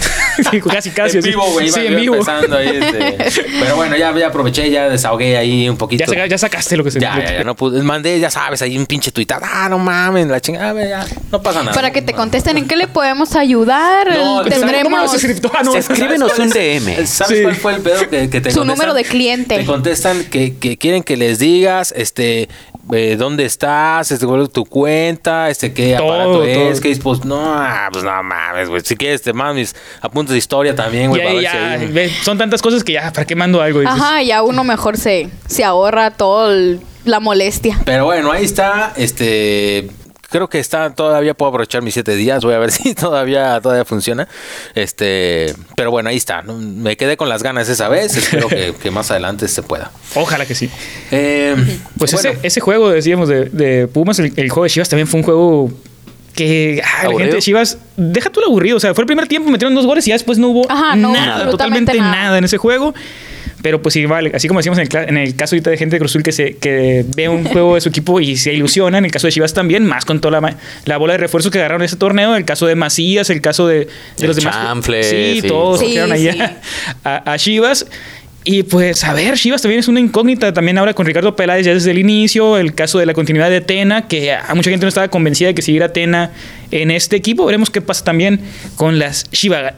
[0.50, 1.16] Sí, casi, casi.
[1.18, 1.28] en así.
[1.30, 1.70] vivo, güey.
[1.70, 2.16] Sí, en vivo.
[2.26, 6.04] ahí, este, pero bueno, ya, ya aproveché, ya desahogué ahí un poquito.
[6.04, 7.82] Ya, saca- ya sacaste lo que se ya, ya, ya, no pude.
[7.82, 9.48] Mandé, ya sabes, ahí un pinche tuitada.
[9.50, 11.74] Ah, no mames, la chingada, ya, no pasa nada.
[11.74, 14.08] Para que te contesten en qué le podemos ayudar.
[14.08, 15.24] No, El- ¿sabes ¿Cómo tendremos.
[15.74, 15.78] Ah.
[15.78, 17.06] Escríbenos ¿Sabes un DM.
[17.06, 17.42] ¿Sabes Sí.
[17.42, 18.66] cuál fue el pedo que, que te Su contestan?
[18.66, 19.56] número de cliente.
[19.58, 22.48] Te contestan que, que quieren que les digas, este,
[22.92, 27.24] eh, dónde estás, este, cuál es tu cuenta, este, qué Todo, aparato es, qué dispos-
[27.24, 28.82] No, ah, pues no mames, güey.
[28.84, 31.22] Si quieres, te mando mis apuntes de historia también, güey.
[31.40, 33.80] Si hay son tantas cosas que ya, ¿para qué mando algo?
[33.80, 37.78] Dices, Ajá, ya uno mejor se, se ahorra todo el- la molestia.
[37.84, 38.92] Pero bueno, ahí está.
[38.96, 39.88] Este.
[40.36, 42.44] Creo que está, todavía puedo aprovechar mis siete días.
[42.44, 44.28] Voy a ver si todavía, todavía funciona.
[44.74, 45.54] Este.
[45.76, 46.42] Pero bueno, ahí está.
[46.42, 48.14] Me quedé con las ganas esa vez.
[48.18, 49.90] Espero que, que más adelante se pueda.
[50.14, 50.68] Ojalá que sí.
[51.10, 51.56] Eh,
[51.96, 55.06] Pues bueno, ese, ese juego, decíamos, de, de Pumas, el, el juego de Chivas también
[55.06, 55.70] fue un juego
[56.34, 58.76] que ah, la gente de Chivas, deja tú lo aburrido.
[58.76, 60.94] O sea, fue el primer tiempo, metieron dos goles y ya después no hubo Ajá,
[60.96, 62.12] no hubo nada, totalmente nada.
[62.12, 62.38] nada.
[62.38, 62.94] en ese juego.
[63.62, 66.00] Pero pues igual, así como decíamos en el, en el caso ahorita de gente de
[66.00, 69.06] Cruz Azul que, se, que ve un juego de su equipo y se ilusiona, en
[69.06, 71.58] el caso de Chivas también, más con toda la, ma- la bola de refuerzo que
[71.58, 73.88] agarraron en ese torneo, el caso de Macías, el caso de,
[74.20, 74.54] los demás.
[74.54, 75.48] Chanfle, sí, sí.
[75.48, 76.28] todos Sí, sí.
[76.28, 76.60] a-
[77.04, 77.86] a, a Chivas.
[78.48, 80.52] Y pues, a ver, Chivas también es una incógnita.
[80.54, 82.58] También ahora con Ricardo Peláez ya desde el inicio.
[82.58, 85.54] El caso de la continuidad de Tena, que a mucha gente no estaba convencida de
[85.56, 86.30] que siguiera Tena
[86.70, 87.44] en este equipo.
[87.44, 88.38] Veremos qué pasa también
[88.76, 89.74] con las Chivas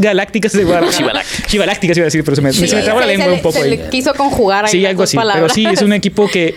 [0.00, 1.22] Galácticas de Guadalajara.
[1.46, 1.96] Chivalácticas.
[1.96, 3.62] Iba a decir, pero se me, se me traba la lengua se un poco se
[3.62, 3.70] ahí.
[3.70, 5.16] le quiso conjugar ahí Sí, algo así.
[5.16, 6.56] Pero sí, es un equipo que,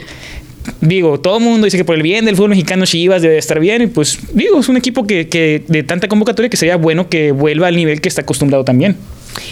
[0.82, 3.60] digo, todo el mundo dice que por el bien del fútbol mexicano Chivas debe estar
[3.60, 3.84] bien.
[3.84, 7.32] Y pues, digo, es un equipo que, que de tanta convocatoria que sería bueno que
[7.32, 8.98] vuelva al nivel que está acostumbrado también.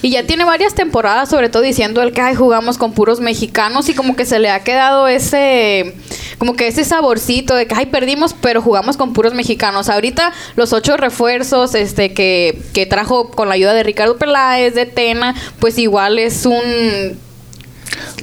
[0.01, 3.89] Y ya tiene varias temporadas, sobre todo diciendo el que ay, jugamos con puros mexicanos
[3.89, 5.95] y como que se le ha quedado ese,
[6.37, 9.89] como que ese saborcito de que ay, perdimos, pero jugamos con puros mexicanos.
[9.89, 14.85] Ahorita los ocho refuerzos este que, que trajo con la ayuda de Ricardo Peláez, de
[14.85, 17.19] Tena, pues igual es un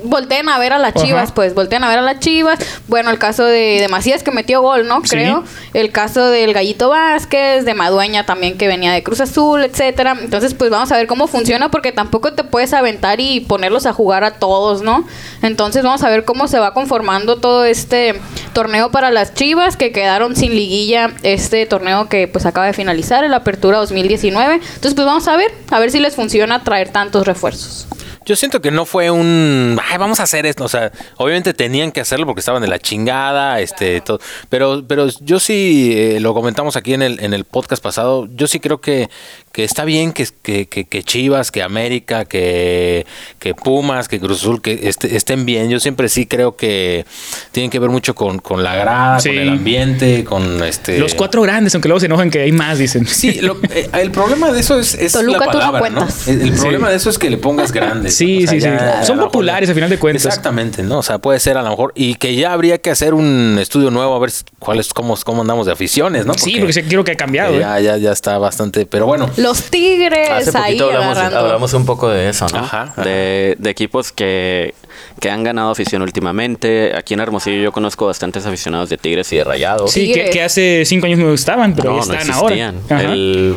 [0.07, 1.05] volteen a ver a las Ajá.
[1.05, 2.59] Chivas, pues volteen a ver a las Chivas.
[2.89, 5.03] Bueno, el caso de, de Macías que metió gol, ¿no?
[5.03, 5.11] Sí.
[5.11, 5.45] Creo.
[5.75, 10.17] El caso del Gallito Vázquez, de Madueña también que venía de Cruz Azul, etcétera.
[10.21, 13.93] Entonces, pues vamos a ver cómo funciona porque tampoco te puedes aventar y ponerlos a
[13.93, 15.07] jugar a todos, ¿no?
[15.43, 18.21] Entonces, vamos a ver cómo se va conformando todo este
[18.53, 23.25] torneo para las Chivas que quedaron sin liguilla este torneo que pues acaba de finalizar,
[23.25, 24.55] el Apertura 2019.
[24.55, 27.87] Entonces, pues vamos a ver, a ver si les funciona traer tantos refuerzos.
[28.27, 31.93] Yo siento que no fue un, ay, vamos a hacer esto, o sea, obviamente tenían
[31.93, 36.35] que hacerlo porque estaban de la chingada, este, todo, pero, pero yo sí eh, lo
[36.35, 39.09] comentamos aquí en el, en el podcast pasado, yo sí creo que,
[39.57, 43.07] que está bien que, que, que- que Chivas, que América, que,
[43.39, 45.71] que Pumas, que Cruz Azul, que este- estén bien.
[45.71, 47.07] Yo siempre sí creo que
[47.53, 49.31] tienen que ver mucho con, con la grada, Sí.
[49.31, 50.99] con el ambiente, con este.
[50.99, 53.07] Los cuatro grandes, aunque luego se enojan que hay más, dicen.
[53.07, 55.79] Sí, lo- eh, el problema de eso es, es Toluca, la tú no ¿no?
[55.79, 56.29] cuentas.
[56.29, 56.61] El, el Sí.
[56.61, 58.15] problema de eso es que le pongas grandes.
[58.15, 58.67] Sí, O sea, sí, sí.
[58.67, 60.27] ya, Son mejor populares, ya- a final de cuentas.
[60.27, 60.99] Exactamente, ¿no?
[60.99, 61.93] O sea, puede ser a lo mejor.
[61.97, 65.41] Y que ya habría que hacer un estudio nuevo a ver cuál es, cómo, cómo
[65.41, 66.35] andamos de aficiones, ¿no?
[66.35, 67.55] Sí, porque sí quiero que ha cambiado.
[67.55, 67.61] eh, ¿eh?
[67.61, 68.85] ya, ya, ya está bastante.
[68.85, 69.31] Pero bueno.
[69.47, 71.39] Los Tigres Hace ahí poquito hablamos, agarrando.
[71.39, 72.59] hablamos un poco de eso, ¿no?
[72.59, 73.03] Ajá, ajá.
[73.03, 74.75] De, de equipos que,
[75.21, 76.95] que han ganado afición últimamente.
[76.97, 79.91] Aquí en Hermosillo yo conozco bastantes aficionados de Tigres y de Rayados.
[79.93, 82.73] Sí, que, hace cinco años no estaban, pero no, están ahora.
[82.91, 83.57] El-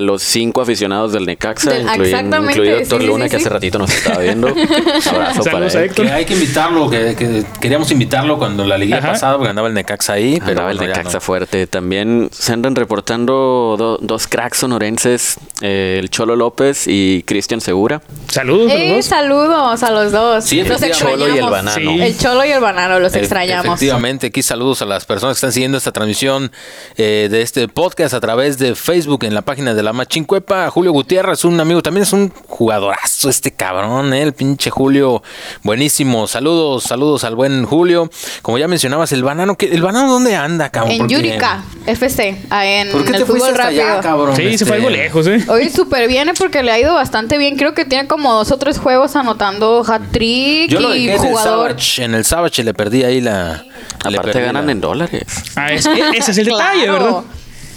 [0.00, 3.48] los cinco aficionados del Necaxa, Del- incluyen- exactamente, incluido Héctor sí, Luna, sí, que hace
[3.48, 4.48] ratito nos estaba viendo.
[5.10, 5.90] Abrazo para él.
[5.92, 9.74] Que hay que invitarlo, que, que queríamos invitarlo cuando la liguilla pasada, porque andaba el
[9.74, 11.20] Necaxa ahí, pero Andaba el bueno, Necaxa no.
[11.20, 11.66] fuerte.
[11.66, 18.02] También se andan reportando do- dos cracks sonorenses, eh, el Cholo López y Cristian Segura.
[18.28, 19.04] Saludos a los Eh, dos.
[19.06, 20.44] saludos a los dos.
[20.44, 21.20] Sí, los extrañamos.
[21.20, 21.74] Cholo y el banano.
[21.92, 22.00] Sí.
[22.02, 23.66] El cholo y el banano, los E- extrañamos.
[23.66, 26.50] Efectivamente, aquí saludos a las personas que están siguiendo esta transmisión
[26.96, 30.70] eh, de este podcast a través de Facebook en la página de la Machincuepa.
[30.70, 35.22] Julio Gutiérrez, un amigo, también es un jugadorazo este cabrón, eh, el pinche Julio.
[35.62, 36.26] Buenísimo.
[36.26, 38.10] Saludos, saludos al buen Julio.
[38.42, 40.92] Como ya mencionabas, el banano, ¿qué- ¿el banano dónde anda, cabrón?
[40.92, 41.08] En.
[41.08, 43.82] Yurica, FC, ah, en ¿Por qué el fuiste fútbol hasta rápido.
[43.84, 44.36] allá, cabrón?
[44.36, 45.44] Sí, se Este, fue algo lejos, ¿eh?
[45.48, 47.56] Hoy súper bien porque le ha ido bastante bien.
[47.56, 51.32] Creo que tiene como dos o tres juegos anotando hat-trick Yo lo y dejé en
[51.32, 51.36] el.
[51.38, 53.64] Savage, en el Savage le perdí ahí la...
[54.08, 55.22] le Aparte perdí ganan la- en dólares.
[55.56, 57.04] Ah, es- ese es el detalle, Claro.
[57.04, 57.20] ¿verdad?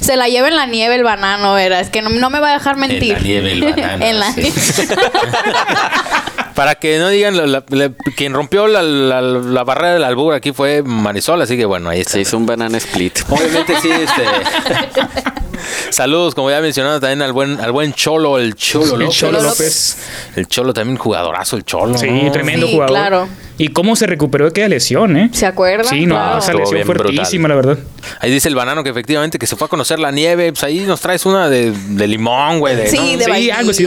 [0.01, 1.81] Se la lleva en la nieve el banano, ¿verdad?
[1.81, 3.11] Es que no, no me va a dejar mentir.
[3.11, 4.05] En la nieve el banano.
[4.05, 4.41] En la sí.
[4.41, 4.55] nieve.
[6.55, 10.33] Para que no digan, la- la- la- quien rompió la, la- la barrera del albur
[10.33, 12.13] aquí fue Marisol, así que bueno, ahí está.
[12.13, 13.19] Se hizo un banana split.
[13.29, 14.23] Obviamente sí, este...
[15.89, 19.17] Saludos, como ya mencionado también al buen, al buen Cholo, el Cholo El López.
[19.17, 19.97] Cholo López.
[20.35, 21.97] El Cholo también jugadorazo, el Cholo.
[21.97, 22.31] Sí, ¿no?
[22.31, 22.91] tremendo Sí, jugador.
[22.95, 23.29] claro.
[23.57, 25.29] Y cómo se recuperó de aquella lesión, ¿eh?
[25.33, 25.87] ¿Se acuerdan?
[25.93, 26.37] Sí, no, Claro.
[26.39, 27.13] esa lesión brutal.
[27.13, 27.77] fuertísima, la verdad.
[28.21, 30.53] Ahí dice el banano que efectivamente que se fue a conocer la nieve.
[30.53, 32.77] Pues ahí nos traes una de, de limón, güey.
[32.77, 33.17] de- Sí, ¿no?
[33.17, 33.57] de Sí, vainilla.
[33.57, 33.85] algo así.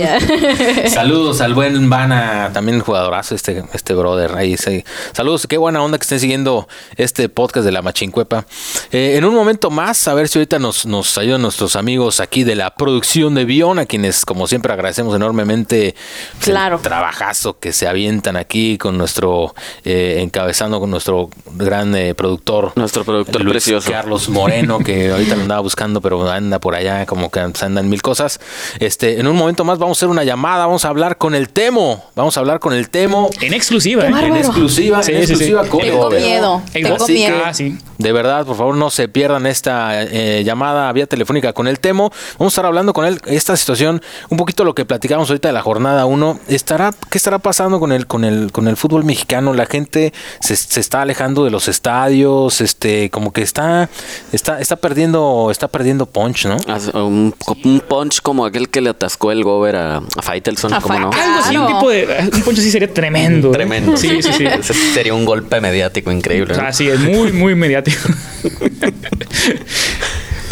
[0.89, 4.33] Saludos al buen Vana, también jugadorazo este, este brother.
[4.37, 4.85] Ahí sí.
[5.13, 8.45] Saludos, qué buena onda que estén siguiendo este podcast de la Machincuepa.
[8.91, 11.82] Eh, en un momento más, a ver si ahorita nos, nos ayudan nuestros amigos
[12.21, 15.95] aquí de la producción de Bion, a quienes como siempre agradecemos enormemente
[16.41, 16.77] Claro.
[16.77, 22.73] el trabajazo que se avientan aquí con nuestro, eh, encabezando con nuestro gran eh, productor.
[22.77, 23.91] Nuestro productor Luis precioso.
[23.91, 28.01] Carlos Moreno, que ahorita lo andaba buscando, pero anda por allá, como que andan mil
[28.01, 28.41] cosas.
[28.79, 31.49] Este, en un momento más vamos a hacer una llamada, vamos a hablar con el
[31.49, 32.05] Temo.
[32.15, 33.29] Vamos a hablar con el Temo.
[33.41, 34.13] En exclusiva, ¿eh?
[34.27, 35.33] En exclusiva, Sí, en sí, sí.
[35.33, 36.63] exclusiva con Tengo miedo.
[36.75, 37.37] En Tengo Así miedo.
[37.37, 37.77] que, Ah, sí.
[37.99, 42.11] De verdad, por favor, no se pierdan esta eh, llamada vía telefónica con el Temo.
[42.39, 45.55] Vamos a estar hablando con él esta situación, un poquito lo que platicamos ahorita de
[45.55, 46.41] la jornada 1.
[46.49, 49.55] Estará, ¿Qué estará pasando con el, con el, con el fútbol mexicano?
[49.55, 53.89] La gente se, se está alejando de los estadios, este, como que está,
[54.33, 56.57] está, está perdiendo, está perdiendo punch, ¿no?
[56.95, 61.57] Un, un punch como aquel que le atascó el gober a, a Faitelson, Algo así,
[61.57, 61.67] un Claro.
[61.79, 62.31] tipo de.
[62.33, 63.49] Un poncho así sería tremendo.
[63.51, 63.53] ¿eh?
[63.53, 63.97] Tremendo.
[63.97, 64.45] Sí, sí, sí.
[64.47, 66.57] Ese sería un golpe mediático increíble.
[66.57, 66.63] ¿no?
[66.63, 68.01] Así es, muy, muy mediático.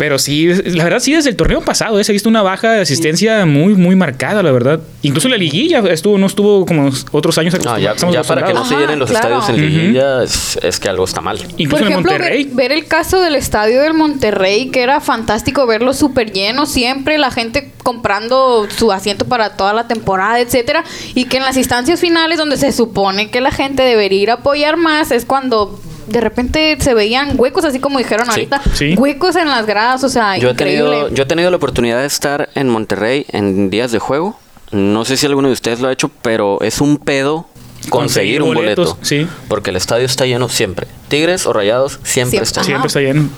[0.00, 2.04] Pero sí, la verdad, sí, desde el torneo pasado ¿eh?
[2.04, 4.80] se ha visto una baja de asistencia muy, muy marcada, la verdad.
[5.02, 8.68] Incluso la liguilla estuvo, no estuvo como otros años No, ya, para que no acostumbrados.
[8.70, 9.40] se llenen los claro.
[9.40, 11.38] estadios en liguilla es, es que algo está mal.
[11.58, 12.50] Incluso Por en ejemplo, ver, Monterrey.
[12.50, 17.30] ver el caso del estadio del Monterrey, que era fantástico verlo súper lleno, siempre la
[17.30, 20.82] gente comprando su asiento para toda la temporada, etcétera,
[21.14, 24.34] y que en las instancias finales donde se supone que la gente debería ir a
[24.34, 25.78] apoyar más es cuando
[26.10, 28.94] de repente se veían huecos, así como dijeron Sí, ahorita, sí.
[28.96, 32.06] huecos en las gradas, o sea, Yo he, tenido, yo he tenido la oportunidad de
[32.06, 34.38] estar en Monterrey en días de juego.
[34.72, 37.46] No sé si alguno de ustedes lo ha hecho, pero es un pedo
[37.88, 39.04] conseguir Conseguir un boletos, boleto.
[39.06, 39.26] sí.
[39.48, 40.86] Porque el estadio está lleno siempre.
[41.10, 42.42] Tigres o rayados siempre, Siempre.
[42.44, 42.64] está.
[42.64, 43.28] Siempre está lleno.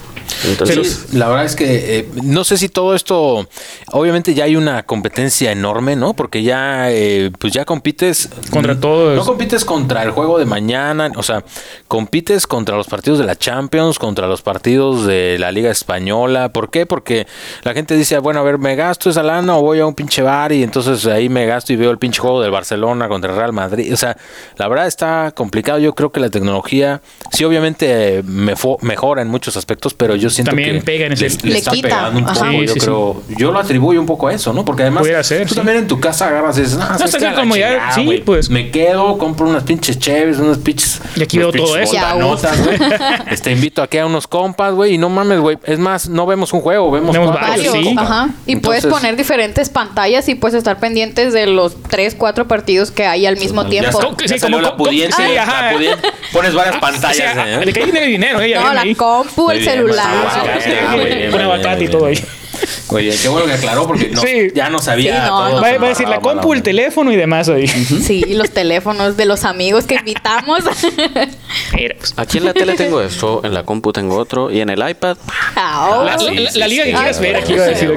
[0.44, 3.46] Entonces, Sí, la verdad es que eh, no sé si todo esto,
[3.92, 6.14] obviamente ya hay una competencia enorme, ¿no?
[6.14, 9.16] Porque ya, eh, pues ya compites Contra mm, todos.
[9.16, 11.44] No compites contra el juego de mañana, o sea,
[11.88, 16.52] compites contra los partidos de la Champions, contra los partidos de la Liga Española.
[16.52, 16.87] ¿Por qué?
[16.87, 17.26] Porque
[17.62, 20.22] la gente dice, bueno, a ver, me gasto esa lana o voy a un pinche
[20.22, 23.37] bar y entonces ahí me gasto y veo el pinche juego del Barcelona contra el
[23.37, 23.92] Real Madrid.
[23.92, 24.16] O sea,
[24.56, 25.78] la verdad está complicado.
[25.78, 27.00] Yo creo que la tecnología,
[27.32, 27.62] sí, obviamente
[28.25, 31.51] me mejora en muchos aspectos, pero yo siento También que pega en ese- le, le
[31.53, 32.35] Le está quita, pegando un ajá.
[32.35, 32.51] poco.
[32.51, 34.64] Sí, yo sí, creo, yo lo atribuyo un poco a eso, ¿no?
[34.64, 35.55] Porque además ser, tú sí.
[35.55, 38.51] también en tu casa agarras y dices, ah, la como ya- sí, pues.
[38.51, 41.01] Me quedo, compro unas pinches cheves, unas pinches.
[41.16, 41.92] Y aquí veo todo eso.
[43.31, 45.59] Este, invito aquí a unos compas, güey, y no mames, güey.
[45.64, 47.94] Es más, no vemos un juego, vemos, Vemos varios, Varios, sí.
[47.98, 48.31] ajá.
[48.46, 53.07] Y puedes poner diferentes pantallas y puedes estar pendientes de los tres, cuatro partidos que
[53.07, 54.01] hay al mismo tiempo.
[54.27, 55.16] Sí, como la pudiente,
[56.32, 57.16] Pones varias O pantallas.
[57.34, 57.64] sea, ¿eh?
[57.66, 58.44] le cae dinero.
[58.44, 58.94] Ya No, la ahí.
[58.94, 60.06] compu, el bien, celular.
[60.08, 60.92] Ah,
[61.42, 62.24] aguacate bien, y todo ahí.
[62.88, 64.48] Oye, qué bueno que aclaró porque no- Sí.
[64.54, 65.14] ya no sabía.
[65.14, 65.60] Sí, no, todo no.
[65.62, 67.66] Va, a decir la compu, el teléfono y demás ahí.
[67.66, 70.60] Sí, y los teléfonos de los amigos que invitamos.
[71.74, 74.70] Mira, pues, aquí en la tele tengo esto, en la compu tengo otro y en
[74.70, 75.16] el iPad
[75.56, 76.30] Ah, La- oh.
[76.30, 77.94] la- la liga que quieras ver, aquí iba a decir.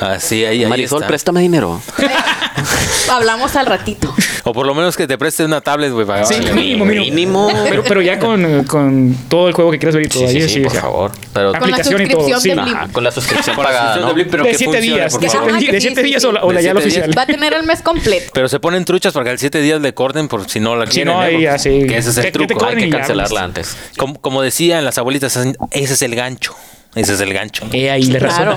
[0.00, 1.08] Así, ahí, ahí Marisol, está.
[1.08, 1.80] préstame dinero.
[3.10, 4.12] Hablamos al ratito.
[4.44, 7.48] O por lo menos que te preste una tablet, güey, para Sí, Vale, mínimo, mínimo.
[7.48, 7.50] Mínimo.
[7.68, 10.36] Pero, pero ya con, con todo el juego que quieras ver y todo Sí, sí,
[10.36, 10.78] ahí, sí, sí, por sí.
[10.78, 11.12] favor.
[11.32, 12.20] Pero Con la Aplicación y todo.
[12.28, 12.48] suscripción Sí.
[12.50, 12.74] de Blim.
[12.76, 14.06] Ajá, con la suscripción pagada, ¿no?
[14.08, 15.50] de Blim, pero de que siete funcione, días, por de favor.
[15.50, 16.28] siete, Ah, que de sí, siete sí, días sí.
[16.28, 17.18] o la, o la De ya la oficial.
[17.18, 18.30] Va a tener el mes completo.
[18.34, 20.86] Pero se ponen truchas para que al siete días le corten por si no la
[20.86, 21.12] Si quieren.
[21.14, 21.26] no, ¿eh?
[21.26, 21.86] ahí Porque- ya sí.
[21.88, 22.64] Que ese es el truco.
[22.64, 23.42] Hay que cancelarla pues.
[23.42, 23.76] antes.
[23.96, 26.54] Como, como decían las abuelitas, ese es el gancho.
[26.94, 27.66] Ese es el gancho.
[27.72, 28.44] Eh, ahí le razón.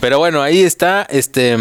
[0.00, 1.56] Pero bueno, ahí está, este,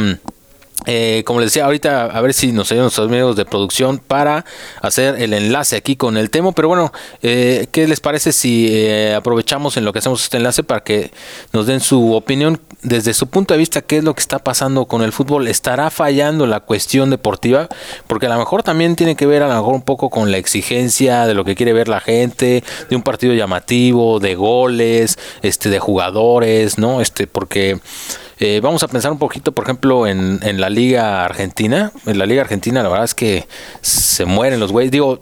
[0.86, 4.46] eh, como les decía ahorita, a ver si nos ayudan nuestros amigos de producción para
[4.82, 6.52] hacer el enlace aquí con el tema.
[6.54, 6.92] Pero bueno,
[7.22, 11.12] eh, ¿qué les parece si eh, aprovechamos en lo que hacemos este enlace para que
[11.54, 13.82] nos den su opinión desde su punto de vista?
[13.82, 15.48] ¿Qué es lo que está pasando con el fútbol?
[15.48, 17.70] ¿Estará fallando la cuestión deportiva?
[18.08, 20.38] Porque a lo mejor también tiene que ver a lo mejor un poco con la
[20.38, 25.70] exigencia de lo que quiere ver la gente, de un partido llamativo, de goles, este,
[25.70, 27.02] de jugadores, ¿no?
[27.02, 27.80] Este, porque
[28.42, 31.92] eh, vamos a pensar un poquito, por ejemplo, en, en la Liga Argentina.
[32.08, 33.48] En la Liga Argentina, la verdad es que
[33.82, 34.92] se mueren los güeyes.
[34.92, 35.22] Digo,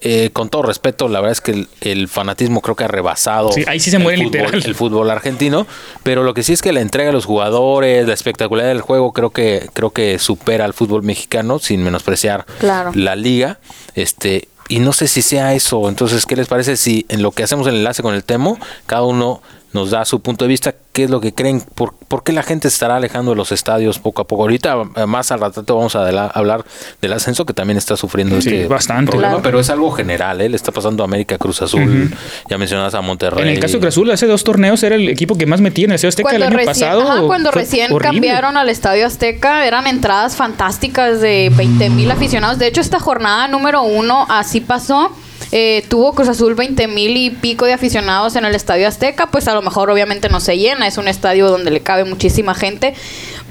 [0.00, 3.50] eh, con todo respeto, la verdad es que el, el fanatismo creo que ha rebasado
[3.50, 4.62] Sí, ahí sí se mueren el fútbol, literal.
[4.66, 5.66] el fútbol argentino.
[6.04, 9.12] Pero lo que sí es que la entrega de los jugadores, la espectacularidad del juego,
[9.12, 12.92] creo que, creo que supera al fútbol mexicano, sin menospreciar Claro.
[12.94, 13.58] la liga.
[13.94, 15.88] Este, y no sé si sea eso.
[15.88, 19.02] Entonces, ¿qué les parece si en lo que hacemos el enlace con el Temo, cada
[19.02, 19.40] uno
[19.72, 22.42] nos da su punto de vista, qué es lo que creen, por, por qué la
[22.42, 24.42] gente se estará alejando de los estadios poco a poco.
[24.42, 26.64] Ahorita, eh, más al rato, vamos a hablar
[27.02, 29.10] del ascenso que también está sufriendo Sí, este bastante.
[29.10, 29.42] problema, Claro.
[29.42, 30.48] pero es algo general, ¿eh?
[30.48, 32.10] le está pasando a América Cruz Azul,
[32.48, 33.42] ya mencionabas a Monterrey.
[33.42, 35.84] En el caso de Cruz Azul, hace dos torneos era el equipo que más metía
[35.84, 37.10] en el Estadio Azteca el Cuando año recién, pasado.
[37.12, 38.12] ajá, cuando recién horrible.
[38.14, 42.58] cambiaron al Estadio Azteca, eran entradas fantásticas de 20 mil aficionados.
[42.58, 45.10] De hecho, esta jornada número uno así pasó.
[45.52, 49.26] Eh, tuvo Cruz Azul 20 mil y pico de aficionados en el Estadio Azteca.
[49.28, 52.54] Pues a lo mejor obviamente no se llena, es un estadio donde le cabe muchísima
[52.54, 52.94] gente.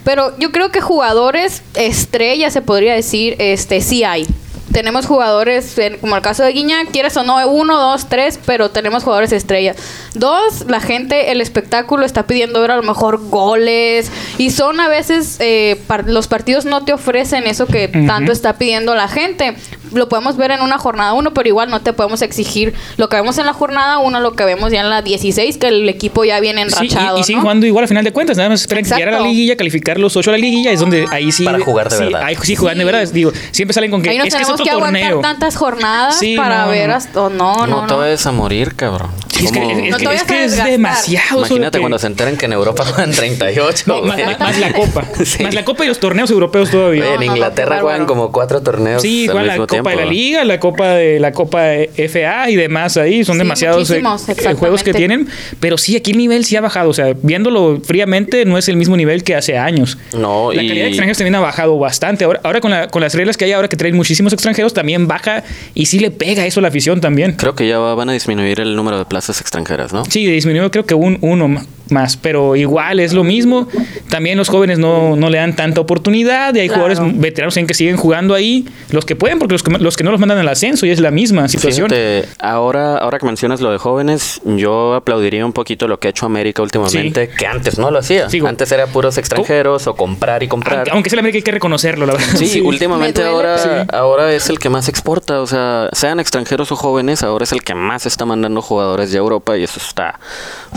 [0.03, 4.27] Pero yo creo que jugadores estrella, se podría decir, este sí hay.
[4.71, 8.69] Tenemos jugadores, en- como el caso de Guiñac, quieres o no, uno, dos, tres, pero
[8.69, 9.73] tenemos jugadores estrella.
[10.13, 14.89] Dos, la gente, el espectáculo está pidiendo ver a lo mejor goles y son a
[14.89, 19.55] veces, eh, par- los partidos no te ofrecen eso que tanto está pidiendo la gente.
[19.93, 23.15] Lo podemos ver en una jornada uno, pero igual no te podemos exigir lo que
[23.15, 26.23] vemos en la jornada uno, lo que vemos ya en la 16, que el equipo
[26.25, 27.17] ya viene Sí, enrachado.
[27.17, 27.41] y, y siguen ¿no?
[27.43, 28.37] jugando igual a final de cuentas.
[28.37, 29.31] Nada más esperan que llegara a la Exacto.
[29.33, 30.71] liguilla, calificar los ocho a la liguilla.
[30.71, 31.43] Es donde ahí sí.
[31.45, 32.21] Para jugar de sí, verdad.
[32.23, 33.07] Ahí sí juegan de verdad.
[33.11, 35.21] Digo, siempre salen con que Ahí nos es que es tenemos otro que aguantar torneo.
[35.21, 36.95] tantas jornadas Sí, para no, ver no.
[36.95, 37.21] hasta...
[37.21, 37.87] oh, no, no, No, no.
[37.87, 39.09] te vayas a morir, cabrón.
[39.29, 41.39] Sí, es que, es, No que- es que es demasiado.
[41.39, 43.83] Imagínate que- cuando se enteren que en Europa juegan 38.
[43.87, 45.03] No, más, más- más la copa.
[45.25, 45.43] Sí.
[45.43, 47.13] Más la copa y los torneos europeos todavía.
[47.15, 49.01] En Inglaterra juegan como cuatro torneos.
[49.01, 50.11] Sí, al igual la mismo Copa tiempo, de la.
[50.11, 54.01] Liga, la Copa de la Copa de FA y demás ahí, son Sí, demasiados eh,
[54.01, 55.27] eh, juegos que tienen,
[55.59, 58.75] pero sí aquí el nivel sí ha bajado, o sea, viéndolo fríamente no es el
[58.77, 59.97] mismo nivel que hace años.
[60.13, 62.25] No, la y- calidad de extranjeros también ha bajado bastante.
[62.25, 65.07] Ahora, ahora con, la- con las reglas que hay ahora que traen muchísimos extranjeros también
[65.07, 67.33] baja y sí le pega eso a la afición también.
[67.33, 70.03] Creo que ya va- van a disminuir el número de plazas extranjeras, ¿no?
[70.05, 73.67] Sí, disminuyó creo que un uno, más, pero igual es lo mismo.
[74.09, 76.83] También los jóvenes no, no le dan tanta oportunidad y hay Claro.
[76.93, 80.03] jugadores veteranos en que siguen jugando ahí, los que pueden, porque los que, los que
[80.03, 81.89] no los mandan al ascenso y es la misma situación.
[81.89, 86.11] Fíjate, ahora, ahora que mencionas lo de jóvenes, yo aplaudiría un poquito lo que ha
[86.11, 88.29] hecho América últimamente, que antes no lo hacía.
[88.29, 90.77] Sí, antes era puros extranjeros o comprar y comprar.
[90.79, 92.27] Aunque, aunque sea la América hay que reconocerlo, la verdad.
[92.35, 96.71] Sí, últimamente Me duele, ahora, ahora es el que más exporta, o sea, sean extranjeros
[96.71, 100.19] o jóvenes, ahora es el que más está mandando jugadores de Europa y eso está,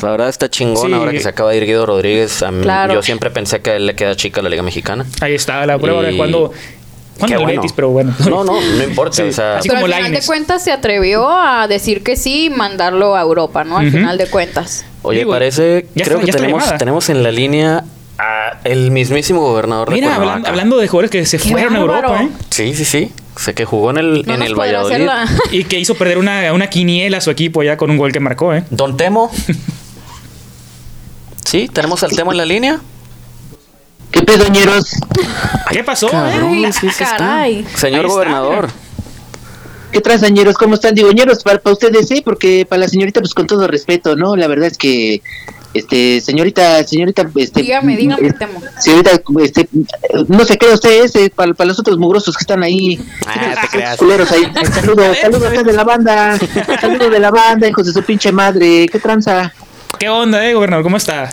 [0.02, 0.90] la verdad está chingón.
[1.00, 2.94] Ahora que se acaba de ir Guido Rodríguez, a mí- Claro.
[2.94, 5.04] yo siempre pensé que a él le queda chica la Liga Mexicana.
[5.20, 6.52] Ahí está la prueba de Y- cuando...
[7.18, 7.60] Cuando Qué bueno.
[7.60, 8.14] Betis, pero bueno.
[8.30, 9.22] No, no, no importa, Sí.
[9.24, 12.46] o sea, Así Pero como al final de cuentas se atrevió a decir que sí
[12.46, 13.76] y mandarlo a Europa, ¿no?
[13.76, 14.86] Al final de cuentas.
[15.02, 17.84] Oye, Digo, parece, creo está- que tenemos, tenemos en la línea
[18.18, 20.38] a el mismísimo gobernador de Mira, Cuernavaca.
[20.38, 21.80] hablan- hablando de jugadores que se Qué fueron a.
[21.80, 22.28] Europa, ¿eh?
[22.48, 23.12] Sí, sí, sí.
[23.36, 25.04] Sé que jugó en el, No en el Valladolid.
[25.04, 25.26] la...
[25.52, 28.20] Y que hizo perder una, una quiniela a su equipo ya con un gol que
[28.20, 28.64] marcó, ¿eh?
[28.70, 29.30] Don Temo.
[31.50, 32.80] sí, tenemos al Temo en la línea.
[34.12, 34.92] ¿Qué pedoñeros?
[35.70, 36.66] ¿Qué pasó, Cabrón, eh?
[36.66, 37.66] Ay, sí, caray.
[37.74, 38.68] Señor está, gobernador.
[39.92, 40.56] ¿Qué transañeros?
[40.56, 40.94] ¿Cómo están?
[40.94, 44.36] Digo, ñeros, para, para ustedes, sí, porque para la señorita, pues con todo respeto, ¿no?
[44.36, 45.22] La verdad es que,
[45.74, 47.62] este, señorita, señorita, este...
[47.62, 48.60] Dígame, dígame, eh, Temo.
[48.78, 49.68] Señorita, este,
[50.28, 53.00] no sé qué usted es, eh, para, para los otros mugrosos que están ahí.
[53.26, 53.96] Ah, te creas.
[53.96, 54.42] Culeros ahí.
[54.72, 56.38] Saludos, saludos de la banda.
[56.80, 58.88] Saludos de la banda, hijos de su pinche madre.
[58.88, 59.52] ¿Qué tranza?
[60.00, 60.82] ¿Qué onda, eh, gobernador?
[60.82, 61.28] ¿Cómo está?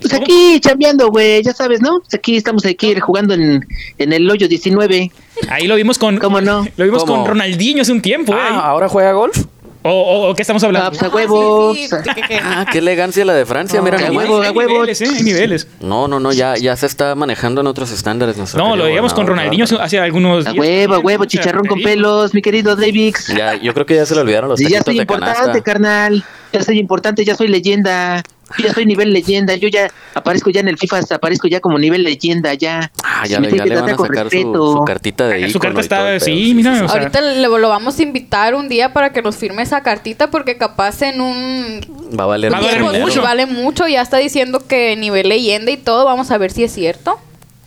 [0.00, 2.00] Pues aquí chambeando, güey, ya sabes, ¿no?
[2.00, 3.64] Pues aquí estamos aquí jugando en,
[3.98, 5.12] en el hoyo 19.
[5.48, 6.18] Ahí lo vimos con...
[6.18, 6.66] ¿Cómo no?
[6.76, 7.18] Lo vimos ¿Cómo?
[7.18, 8.38] con Ronaldinho hace un tiempo, ¿eh?
[8.40, 8.60] Ah.
[8.70, 9.44] ¿ahora juega golf?
[9.82, 10.90] O, o- o qué estamos Ah, hablando?
[10.90, 11.72] pues a huevo.
[11.74, 11.94] Sí, sí,
[12.42, 14.72] Ah, qué elegancia la de Francia, mira a huevo, hay, a huevo.
[14.72, 15.08] niveles, ¿eh?
[15.14, 15.68] Hay niveles.
[15.80, 18.36] No, no, no, ya, ya se está manejando en otros estándares.
[18.56, 19.84] No, lo veíamos con Ronaldinho claro.
[19.84, 23.28] hace algunos A huevo, a huevo, chicharrón con pelos, mi querido Davix.
[23.28, 25.62] Ya, yo creo que ya se le olvidaron los Y ya soy de importante, canasta.
[25.62, 26.24] carnal.
[26.52, 28.22] Ya soy importante, ya soy leyenda.
[28.58, 29.54] Yo ya soy nivel leyenda.
[29.54, 32.90] Yo ya aparezco ya en el FIFA, aparezco ya como nivel leyenda, ya.
[33.04, 35.74] Ah, ya, le- ya que le van a sacar su, su cartita de Su ícono
[35.74, 36.24] carta todo está...
[36.26, 36.36] pedo.
[36.36, 36.80] Sí, mira.
[36.80, 40.56] Ahorita le, lo vamos a invitar un día para que nos firme esa cartita porque
[40.56, 41.80] capaz en un
[42.18, 43.22] Va a valer Va a valer mucho.
[43.22, 43.86] vale mucho.
[43.86, 46.04] Ya está diciendo que nivel leyenda y todo.
[46.04, 47.20] Vamos a ver si es cierto.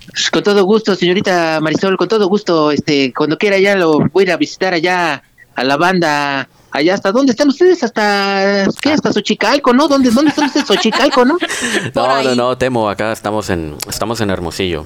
[0.08, 2.72] Pues, Con todo gusto, señorita Marisol, con todo gusto.
[2.72, 5.24] Este, cuando quiera ya lo voy a ir a visitar allá
[5.56, 6.50] a la banda.
[6.76, 9.88] Allá hasta dónde están ustedes, hasta qué, hasta Xochicalco, ¿no?
[9.88, 11.38] ¿Dónde, dónde están ustedes, Xochicalco, no?
[11.94, 14.86] No, no, no, Temo, acá estamos en, estamos en Hermosillo.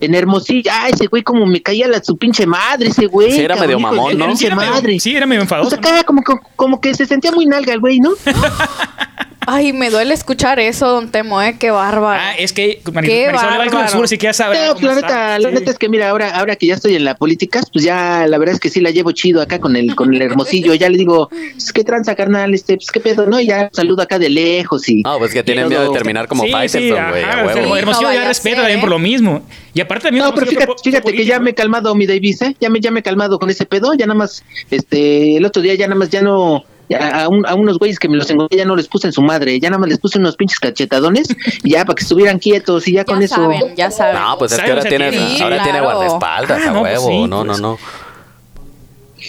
[0.00, 3.32] En Hermosillo, ah, ese güey como me caía la su pinche madre, ese güey.
[3.32, 4.36] Sí, era cabrón, medio mamón, ¿no?
[4.36, 5.00] Sí, era medio- madre.
[5.00, 5.74] sí, era medio enfadoso.
[5.76, 8.10] acá como, que- como que se sentía muy nalga el güey, ¿no?
[9.46, 11.56] Ay, me duele escuchar eso, don Temo, ¿eh?
[11.58, 12.20] Qué bárbaro.
[12.22, 13.84] Ah, es que Qué Marisol le va al Cruz bárbaro.
[13.84, 14.56] Azul, así que ya sabe.
[14.66, 15.06] No, cómo la está.
[15.06, 15.54] neta, la Sí.
[15.54, 18.38] neta es que mira, ahora, ahora que ya estoy en la política, pues ya la
[18.38, 20.74] verdad es que sí la llevo chido acá con el, con el hermosillo.
[20.74, 23.40] Ya le digo, pues qué tranza, carnal, este, pues qué pedo, ¿no?
[23.40, 25.02] Y ya saludo acá de lejos y.
[25.02, 27.44] No, pues que tienen y miedo de terminar como sí, sí, Faitelson, güey, a sea,
[27.44, 27.74] huevo.
[27.74, 29.42] Sí, Hermosillo no ya respeta también por lo mismo.
[29.74, 30.24] Y aparte también...
[30.24, 32.54] No, pero fíjate, fíjate que ya me he calmado mi Davis, ¿eh?
[32.60, 35.62] Ya me, ya me he calmado con ese pedo, ya nada más, este, el otro
[35.62, 36.62] día ya nada más, ya no,
[36.94, 39.22] a, un- a unos güeyes que me los encontré ya no les puse en su
[39.22, 41.28] madre, ya nada más les puse unos pinches cachetadones
[41.62, 43.34] y ya para que estuvieran quietos y ya, ya con eso.
[43.36, 44.14] saben, ya saben.
[44.20, 45.84] No, pues es que ahora tiene, tiene- ahora Sí, tiene claro.
[45.96, 47.08] guardaespaldas, Ah, a no, pues huevo.
[47.08, 47.60] sí, no, no, pues.
[47.60, 47.78] no.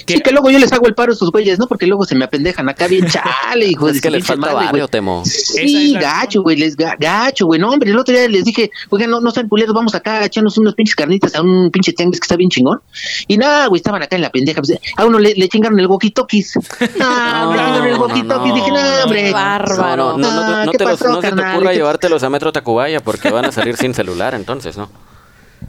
[0.07, 1.67] Sí, que luego yo les hago el paro a esos güeyes, ¿no?
[1.67, 4.65] Porque luego se me apendejan acá bien chale, hijo de Es que les falta madre,
[4.65, 4.87] barrio.
[4.87, 5.23] Temo.
[5.25, 7.59] Sí, es gacho, güey, les ga- gacho, güey.
[7.59, 10.25] No, hombre, el otro día les dije, oigan, no, no sean culeros, vamos acá a
[10.25, 12.81] echarnos unos pinches carnitas a un pinche tianguis que está bien chingón.
[13.27, 14.61] Y nada, güey, estaban acá en la pendeja.
[14.61, 16.59] Pues, a uno le, le chingaron el walkie-talkies.
[16.97, 18.47] No, me chingaron el no, walkie-talkies.
[18.49, 19.31] no, Dije, no, no, hombre.
[19.31, 20.17] Bárbaro.
[20.17, 22.23] No, no, no, no, no ¿qué te los- pasó, no se te ocurra ¿Qué- llevártelos
[22.23, 24.89] a Metro Tacubaya porque van a salir sin celular entonces, ¿no?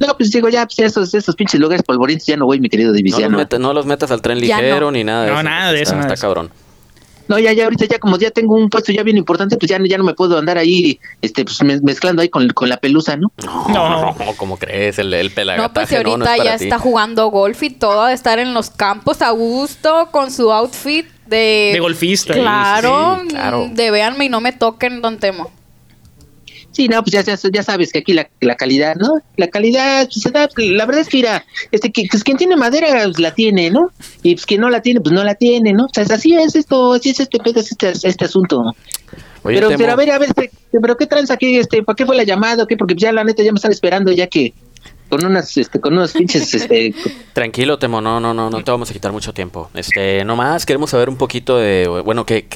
[0.01, 2.89] No, pues digo, ya, pues esos, esos pinches lugares polvorientos ya no voy, mi querido
[2.89, 3.37] No los, Divisiano.
[3.39, 4.91] metas, no los metas al tren ligero no.
[4.93, 5.43] ni nada de No, eso.
[5.45, 6.23] nada de está, eso, nada Está eso.
[6.23, 6.51] cabrón.
[7.27, 9.79] No, ya, ya, ahorita ya como ya tengo un puesto ya bien importante, pues ya,
[9.83, 13.17] ya no me puedo andar ahí, este, pues mez- mezclando ahí con, con la pelusa,
[13.17, 13.33] ¿no?
[13.73, 14.15] No.
[14.37, 14.99] ¿cómo crees?
[14.99, 16.65] El, el No, pues pelagataje si no, no ahorita es para ya ti.
[16.65, 21.07] está jugando golf y todo, de estar en los campos a gusto con su outfit
[21.27, 21.71] de...
[21.73, 22.35] De golfista.
[22.35, 23.69] Claro, Sí, claro.
[23.73, 25.51] de véanme y no me toquen, don Temo.
[26.75, 29.09] Sí, no, pues ya, ya, ya sabes que aquí la, la calidad, ¿no?
[29.37, 32.57] La calidad, pues se da, la verdad es que mira, este, que, pues quien tiene
[32.57, 33.91] madera, pues la tiene, ¿no?
[34.25, 35.85] Y pues quien no la tiene, pues no la tiene, ¿no?
[35.85, 38.61] O sea, así es esto, así es este pedo, es este, este asunto.
[39.45, 40.51] Oye, pero, pero a ver, a ver, este,
[40.83, 42.67] pero qué tranza, qué, este, ¿para qué fue la llamada?
[42.67, 42.77] ¿Qué?
[42.77, 44.53] Porque ya la neta ya me están esperando ya que
[45.09, 46.95] con unas, este, con unos pinches, este,
[47.33, 49.71] Tranquilo, Temo, no, no, no, no te vamos a quitar mucho tiempo.
[49.75, 52.49] Este, nomás queremos saber un poquito de, bueno, ¿qué,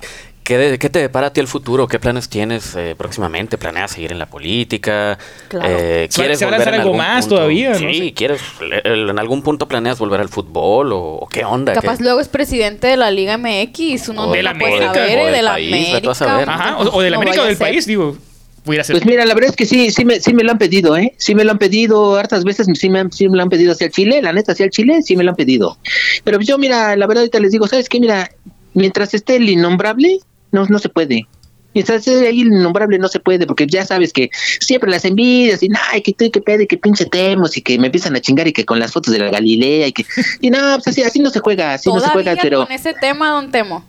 [0.49, 1.87] ¿qué, de- qué te depara a ti el futuro?
[1.87, 3.59] ¿Qué planes tienes eh, próximamente?
[3.59, 5.19] ¿Planeas seguir en la política?
[5.49, 5.69] Claro.
[5.71, 7.35] Eh, ¿Quieres se volver en algo algún más punto?
[7.37, 8.13] todavía, no Sí, sé.
[8.15, 8.41] ¿quieres?
[8.85, 11.75] ¿En algún punto planeas volver al fútbol o, o qué onda?
[11.75, 15.19] Capaz ¿Qué- luego es presidente de la Liga MX, uno O de la América, saber,
[15.19, 16.15] o eh, de la país, América.
[16.15, 16.49] saber.
[16.49, 18.17] Ajá, o, o de la No América o del país, digo.
[18.65, 21.15] Pues mira, la verdad es que sí, sí me, sí me lo han pedido, ¿eh?
[21.17, 23.73] Sí me lo han pedido, hartas veces sí me, han, sí me lo han pedido
[23.73, 25.79] hacia el Chile, la neta, hacia el Chile, sí me lo han pedido.
[26.23, 27.99] Pero pues yo, mira, la verdad ahorita les digo, ¿sabes qué?
[27.99, 28.31] Mira,
[28.75, 30.19] mientras esté el innombrable,
[30.53, 31.27] no, no se puede.
[31.75, 34.31] Mientras esté ahí el innombrable no se puede, porque ya sabes que
[34.61, 37.79] siempre las envidias y, ay, que tú, que pedo, y que pinche temos, y que
[37.79, 40.05] me empiezan a chingar y que con las fotos de la Galilea y que,
[40.41, 42.65] y no, pues así, así no se juega, así no se juega, pero...
[42.67, 43.85] con ese tema, don Temo.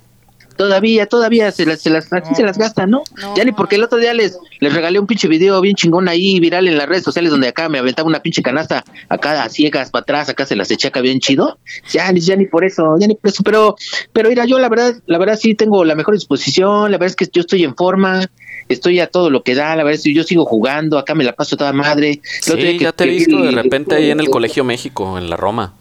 [0.64, 3.04] Todavía, todavía se las, se las, así se las gastan, ¿no?
[3.22, 3.34] No.
[3.34, 6.38] Ya ni porque el otro día les, les regalé un pinche video bien chingón ahí,
[6.42, 9.90] viral en las redes sociales, donde acá me aventaba una pinche canasta, acá a ciegas
[9.90, 11.58] para atrás, acá se las eché acá bien chido.
[11.94, 13.78] Ya, ni- ya ni por eso, ya ni por eso, pero,
[14.12, 17.16] pero mira, yo la verdad, la verdad sí tengo la mejor disposición, la verdad es
[17.16, 18.30] que yo estoy en forma,
[18.68, 21.24] estoy a todo lo que da, la verdad es que yo sigo jugando, acá me
[21.24, 22.20] la paso toda madre.
[22.42, 25.38] Sí, que- ya te he visto de repente ahí en el Colegio México, en la
[25.38, 25.76] Roma.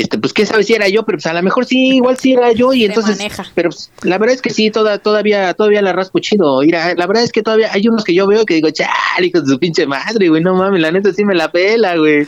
[0.00, 2.32] Este pues qué sabes si era yo pero pues a lo mejor sí igual sí
[2.32, 3.44] era yo y Se entonces maneja.
[3.54, 7.06] pero pues, la verdad es que sí toda, todavía todavía la raspo chido Mira, la
[7.06, 9.58] verdad es que todavía hay unos que yo veo que digo chale hijo de su
[9.58, 12.26] pinche madre güey no mames la neta sí me la pela güey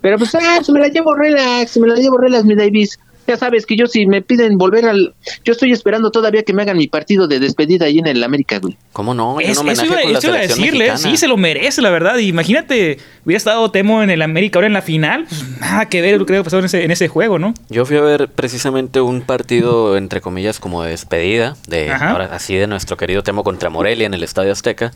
[0.00, 3.36] pero pues ah pues me la llevo relax me la llevo relax mi Davis ya
[3.36, 5.14] sabes que yo si me piden volver al
[5.44, 8.58] yo estoy esperando todavía que me hagan mi partido de despedida ahí en el América
[8.58, 9.40] güey ¿Cómo no?
[9.40, 10.98] Yo Es- no eso iba, con la eso iba a decirle, mexicana.
[10.98, 12.18] sí, se lo merece, la verdad.
[12.18, 16.22] Imagínate, hubiera estado Temo en el América ahora en la final, pues nada que ver,
[16.26, 17.54] creo que pasó en ese, en ese juego, ¿no?
[17.70, 22.54] Yo fui a ver precisamente un partido, entre comillas, como de despedida, de ahora así
[22.54, 24.92] de nuestro querido Temo contra Morelia en el Estadio Azteca.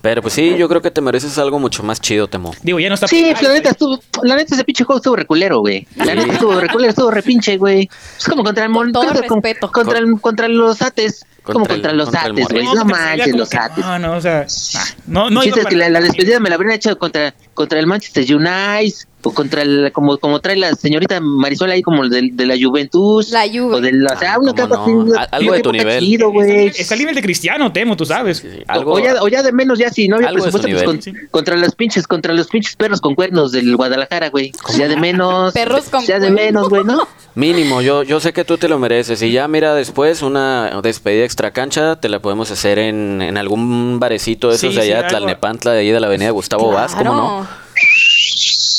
[0.00, 2.52] Pero pues sí, yo creo que te mereces algo mucho más chido, Temo.
[2.62, 3.08] Digo, ya no está.
[3.08, 5.86] Sí, pues, la neta estuvo, la neta ese pinche juego estuvo reculero, güey.
[5.96, 6.10] La Sí.
[6.14, 7.88] neta estuvo reculero, estuvo repinche, güey.
[8.16, 9.72] Es como contra el Mon- todo contra, con- respeto.
[9.72, 11.24] contra, el- contra los ates.
[11.42, 12.64] como Contra el- contra los ates, güey.
[12.74, 13.78] No manches, los que- ates.
[13.84, 14.46] No, no, o sea,
[14.76, 15.42] ah, no, no.
[15.42, 18.94] Iba es que la, la despedida me la habrían hecho contra, contra el Manchester United
[19.22, 23.30] contra el, como, como trae la señorita Marisol ahí como de, de la Juventus.
[23.30, 23.74] La Juve.
[23.76, 25.06] O de la, o sea, Ah, una capa no.
[25.30, 26.04] algo de tu nivel.
[26.04, 26.30] chido.
[26.42, 28.38] Está al nivel de Cristiano, Temo, tú sabes.
[28.38, 30.68] Sí, sí, O- Algo, O, ya, o ya de menos, ya si no había presupuesto,
[30.68, 34.52] pues, contra los pinches, contra los pinches perros con cuernos del Guadalajara, güey.
[34.76, 35.52] Ya de menos.
[35.52, 37.06] Perros con Ya de menos, güey, ¿no?
[37.34, 39.22] Mínimo, yo, yo sé que tú te lo mereces.
[39.22, 43.98] Y ya, mira, después una despedida extra cancha te la podemos hacer en, en algún
[44.00, 45.06] barecito de esos Sí, de allá.
[45.08, 47.67] Tlalnepantla, de ahí de la avenida Gustavo Vaz, ¿cómo no?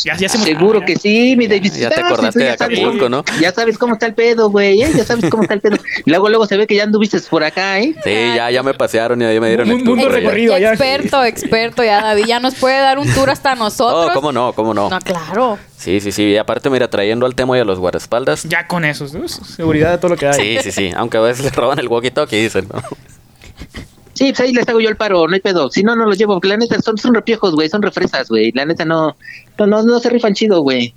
[0.04, 1.74] Ya, ya se Seguro que sí, mi David.
[1.74, 3.24] Ya te Ah, acordaste de Acapulco, ¿no?
[3.42, 4.92] Ya sabes cómo está el pedo, güey, ¿eh?
[4.96, 5.78] Ya sabes cómo está el pedo.
[6.06, 7.94] Y luego, luego se ve que ya anduviste por acá, ¿eh?
[8.04, 10.56] Sí, ya, ya me pasearon y ahí me dieron el tour recorrido.
[10.56, 10.70] allá.
[10.70, 14.10] Experto, experto, ya David ya nos puede dar un tour hasta nosotros.
[14.12, 14.90] Oh, cómo no, cómo no.
[14.90, 15.58] No, claro.
[15.78, 16.24] Sí, sí, sí.
[16.24, 18.44] Y aparte, mira, trayendo al Temo y a los guardaespaldas.
[18.44, 19.28] Ya con eso, ¿no?
[19.28, 20.34] seguridad de todo lo que hay.
[20.34, 20.92] Sí, sí, sí.
[20.96, 22.82] Aunque a veces le roban el walkie-talkie, dicen, ¿no?
[24.20, 25.70] Sí, pues ahí les hago yo el paro, no hay pedo.
[25.70, 28.52] Si no, no los llevo, porque la neta son, son repiejos, güey, son refresas, güey.
[28.52, 29.16] La neta no,
[29.58, 30.94] no, no, no se rifan chido, güey.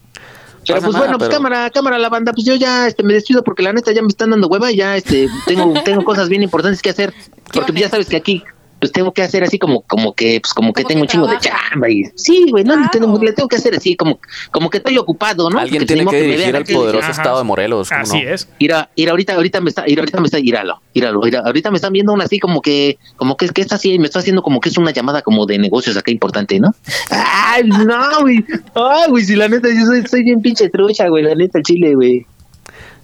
[0.66, 3.04] Pero Pasa pues nada, bueno, pues pero- cámara, cámara la banda, pues yo ya este
[3.04, 6.02] me despido porque la neta ya me están dando hueva y ya este tengo tengo
[6.04, 7.14] cosas bien importantes que hacer,
[7.52, 8.42] porque ya sabes que aquí
[8.82, 11.08] pues tengo que hacer así como como que pues como que Como tengo que un
[11.08, 11.70] chingo de trabaja.
[11.70, 12.88] chamba y sí, güey, no, Claro.
[12.92, 14.18] tengo- le tengo que hacer así como
[14.50, 15.60] como que estoy ocupado, ¿no?
[15.60, 17.12] Alguien Porque tiene que dirigir al poderoso Ajá.
[17.12, 17.88] estado de Morelos.
[17.90, 18.28] ¿cómo Así no?
[18.30, 18.48] es.
[18.58, 21.76] Mira, mira, ahorita, ahorita me está, mira, ahorita me está, íralo, íralo, íralo, ahorita me
[21.76, 24.58] están viendo una así como que, como que, que está así, me está haciendo como
[24.60, 26.74] que es una llamada como de negocios acá importante, ¿no?
[27.10, 31.22] Ay, no, güey, ay, güey, si la neta, yo soy, soy bien pinche trucha, güey,
[31.22, 32.26] la neta, el chile, güey.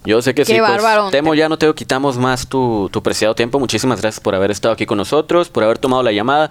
[0.05, 0.59] Yo sé que Qué sí.
[0.59, 1.11] Pues.
[1.11, 3.59] Temo, ya no te quitamos más tu, tu preciado tiempo.
[3.59, 6.49] Muchísimas gracias por haber estado aquí con nosotros, por haber tomado la llamada.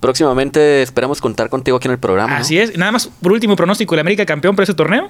[0.00, 2.34] Próximamente esperamos contar contigo aquí en el programa.
[2.34, 2.40] ¿no?
[2.40, 2.76] Así es.
[2.76, 5.08] Nada más, por último, pronóstico: ¿el América campeón para ese torneo?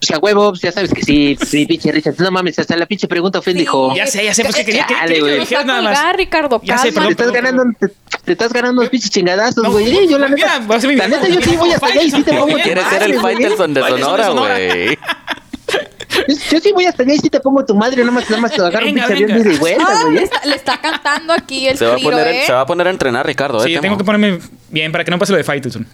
[0.00, 2.86] Pues a huevo, pues ya sabes que sí, sí, pinche Richard, no mames, hasta la
[2.86, 3.92] pinche pregunta ofende, hijo.
[3.96, 5.98] Ya sé, ya sé, pues que quería que, que dijeras a nada más.
[5.98, 7.12] colgar, Ricardo, Ya sé, Te cálmate.
[7.14, 7.88] estás ganando, te,
[8.24, 9.90] te estás ganando unos pinches chingadazos, No, güey.
[9.96, 11.86] eh, yo la mira, neta, va a ser mi- la neta, yo sí voy hasta
[11.88, 13.18] allá y sí te pongo Quieres ser el.
[13.20, 14.28] Faitelson de Sonora.
[14.30, 14.98] güey.
[16.50, 18.52] Yo sí voy hasta allá y sí te pongo tu madre, nada más, nada más
[18.52, 20.14] te agarro un Venga, pinche avión de vuelta, Ah, güey.
[20.14, 20.24] le, eh.
[20.24, 22.42] está, le está cantando aquí el Se va, a tiro, poner, ¿eh?
[22.46, 23.64] se va a poner a entrenar Ricardo, ¿eh?
[23.64, 23.82] Sí, Temo?
[23.82, 24.38] tengo que ponerme
[24.70, 25.86] bien para que no pase lo de Faitelson.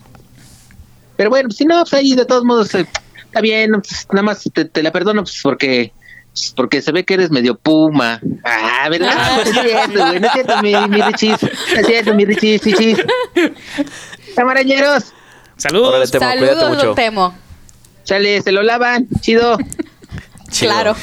[1.17, 2.87] Pero bueno, pues, si no, pues ahí de todos modos eh,
[3.25, 5.93] está bien, pues, nada más te, te la perdono pues porque
[6.33, 8.21] pues, porque se ve que eres medio puma.
[8.45, 9.13] Ah, ¿verdad?
[9.17, 11.43] Ah, no es cierto, güey, no es cierto, mi, mi Richis.
[11.43, 12.99] No es cierto, mi Richis, Richis.
[14.35, 15.13] Camarañeros,
[15.57, 15.89] Saludos.
[15.91, 16.95] Órale, Temo, cuídate Saludos, mucho.
[16.95, 17.35] Temo.
[18.03, 19.57] sale, se lo lavan, chido.
[20.55, 20.73] Chido.
[20.73, 20.97] Claro.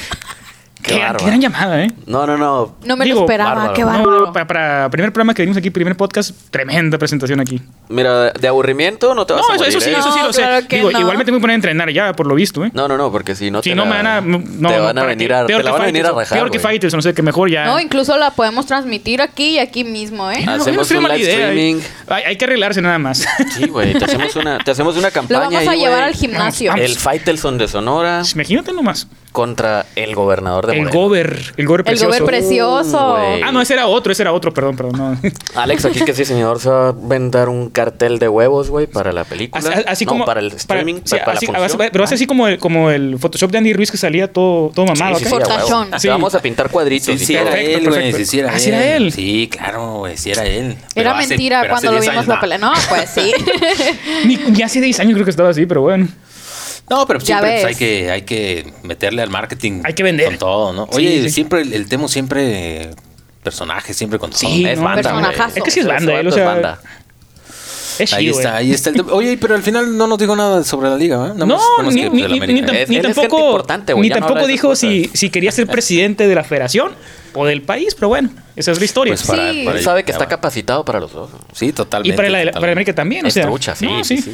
[0.83, 1.19] Qué, Qué gran- bárbaro.
[1.25, 1.91] qué gran llamada, ¿eh?
[2.07, 2.75] No, no, no.
[2.83, 3.73] No me Digo, lo esperaba, bárbaro.
[3.75, 4.33] qué No, bárbaro.
[4.33, 7.61] para, para primer programa que venimos aquí, primer podcast, tremenda presentación aquí.
[7.89, 9.95] Mira, de aburrimiento no te vas No, a eso, morir, eso sí, ¿eh?
[9.99, 10.41] eso sí No, lo sé.
[10.41, 10.99] claro que Digo, no.
[10.99, 12.71] igualmente me voy a poner a entrenar ya, por lo visto, ¿eh?
[12.73, 14.21] No, no, no, porque si no si te no la- me van a.
[14.21, 16.35] No, te van a venir a, peor te la que van a venir a rajar,
[16.39, 16.57] Peor que.
[16.57, 17.65] Fighters, no sé, que mejor ya.
[17.65, 20.43] No, incluso la podemos transmitir aquí y aquí mismo, ¿eh?
[20.43, 21.79] No, Hacemos un live idea, streaming.
[22.07, 23.23] Hay, hay que arreglarse nada más.
[23.55, 26.73] Sí, güey, te hacemos una, te hacemos una Lo campaña vamos a llevar al gimnasio.
[26.73, 29.05] El Faitelson de Sonora Imagínate nomás.
[29.31, 31.01] Contra el gobernador de El Morelos.
[31.03, 32.07] gober, el gober El precioso.
[32.07, 33.11] gober precioso.
[33.15, 33.41] güey.
[33.43, 35.19] Ah, no, ese era otro, ese era otro, perdón, perdón.
[35.23, 35.29] No.
[35.61, 39.11] Alex, aquí que sí, señor, se va a vender un cartel de huevos, güey, para
[39.13, 39.63] la película.
[39.69, 41.89] Así, así No, como para el streaming, sí, para, así- la función.
[41.91, 44.85] pero hace así como el, como el Photoshop de Andy Ruiz que salía todo, todo
[44.85, 45.17] mamado.
[45.17, 45.99] Sí, sí, acá.
[45.99, 47.93] sí, a vamos a pintar cuadritos Sí, era Perfecto, él, güey.
[48.11, 48.17] perfecto.
[48.17, 48.67] Sí, sí era Ah, él.
[48.73, 49.11] era él.
[49.13, 50.17] Sí, claro, güey.
[50.17, 50.75] Sí era él.
[50.93, 52.57] Pero Era hace- mentira cuando lo 10 vimos años, la pelea.
[52.57, 53.33] No, pues sí.
[54.25, 56.07] Ni, ni hace 10 años creo que estaba así, pero bueno.
[56.91, 59.81] No, pero siempre pues, hay que hay que meterle al marketing.
[59.83, 60.27] Hay que vender.
[60.27, 60.87] Con todo, ¿no?
[60.91, 61.29] Oye, sí.
[61.29, 62.89] siempre el, el tema siempre eh,
[63.43, 64.39] personajes, siempre con todo.
[64.39, 65.33] Sí, Es no, banda.
[65.55, 66.79] Es que sí es banda, vato él, o es banda.
[67.99, 68.57] Es Ahí chido, está, eh.
[68.57, 69.13] ahí está el tema.
[69.13, 71.35] Oye, pero al final no nos dijo nada sobre la liga, ¿verdad?
[71.35, 74.75] Nada No, más- ni, que ni- Es- ni tampoco, importante, güey, ni no tampoco dijo
[74.75, 76.93] si, si quería ser presidente de la federación
[77.33, 79.13] o del país, pero bueno, esa es la historia.
[79.13, 79.63] Pues para, Sí.
[79.65, 81.29] para- Él sabe que está capacitado para los dos.
[81.53, 82.13] Sí, totalmente.
[82.13, 82.71] y para, la, para.
[82.71, 83.45] América también, o Es sea.
[83.45, 84.33] trucha, sí, no, sí, sí.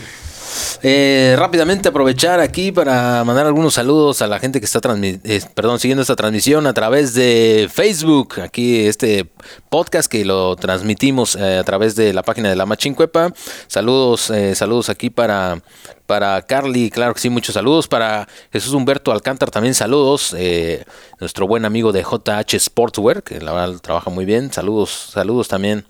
[0.84, 5.80] Eh, rápidamente aprovechar aquí para mandar algunos saludos a la gente que está eh, perdón,
[5.80, 8.39] siguiendo esta transmisión a través de Facebook.
[8.41, 9.30] Aquí este
[9.70, 13.34] podcast que lo transmitimos eh, a través de la página de la Machincuepa.
[13.68, 15.62] Saludos, eh, saludos aquí para,
[16.06, 17.88] para Carly, claro que sí, muchos saludos.
[17.88, 20.36] Para Jesús Humberto Alcántar también saludos.
[20.38, 20.86] eh,
[21.20, 24.52] nuestro buen amigo de JH Sportswear, que la verdad trabaja muy bien.
[24.52, 25.86] Saludos, saludos también.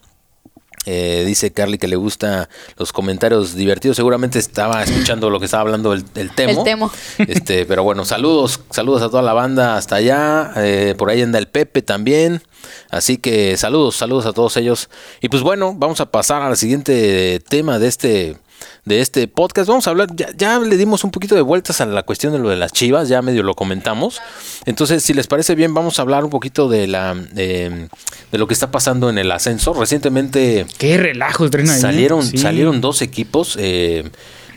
[0.86, 2.48] Eh, dice Carly que le gusta
[2.78, 3.98] los comentarios divertidos.
[3.98, 6.60] Seguramente estaba escuchando lo que estaba hablando el, el Temo.
[6.60, 6.92] El Temo.
[7.18, 10.54] Este, pero bueno, saludos, saludos a toda la banda hasta allá.
[10.56, 12.42] Eh, por ahí anda el Pepe también.
[12.90, 14.90] Así que saludos, saludos a todos ellos.
[15.22, 18.38] Y pues bueno, vamos a pasar al siguiente tema de este
[18.86, 19.68] de este podcast.
[19.68, 22.40] Vamos a hablar, ya, ya le dimos un poquito de vueltas a la cuestión de
[22.40, 24.22] lo de las chivas, ya medio lo comentamos.
[24.66, 27.88] Entonces, si les parece bien, vamos a hablar un poquito de la de,
[28.32, 29.74] de lo que está pasando en el ascenso.
[29.74, 31.68] Recientemente Qué relajo ahí.
[31.68, 32.38] salieron, Sí.
[32.38, 33.58] salieron dos equipos.
[33.60, 34.10] eh,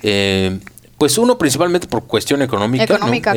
[0.02, 0.58] eh,
[0.98, 2.86] pues uno principalmente por cuestión económica, Eh,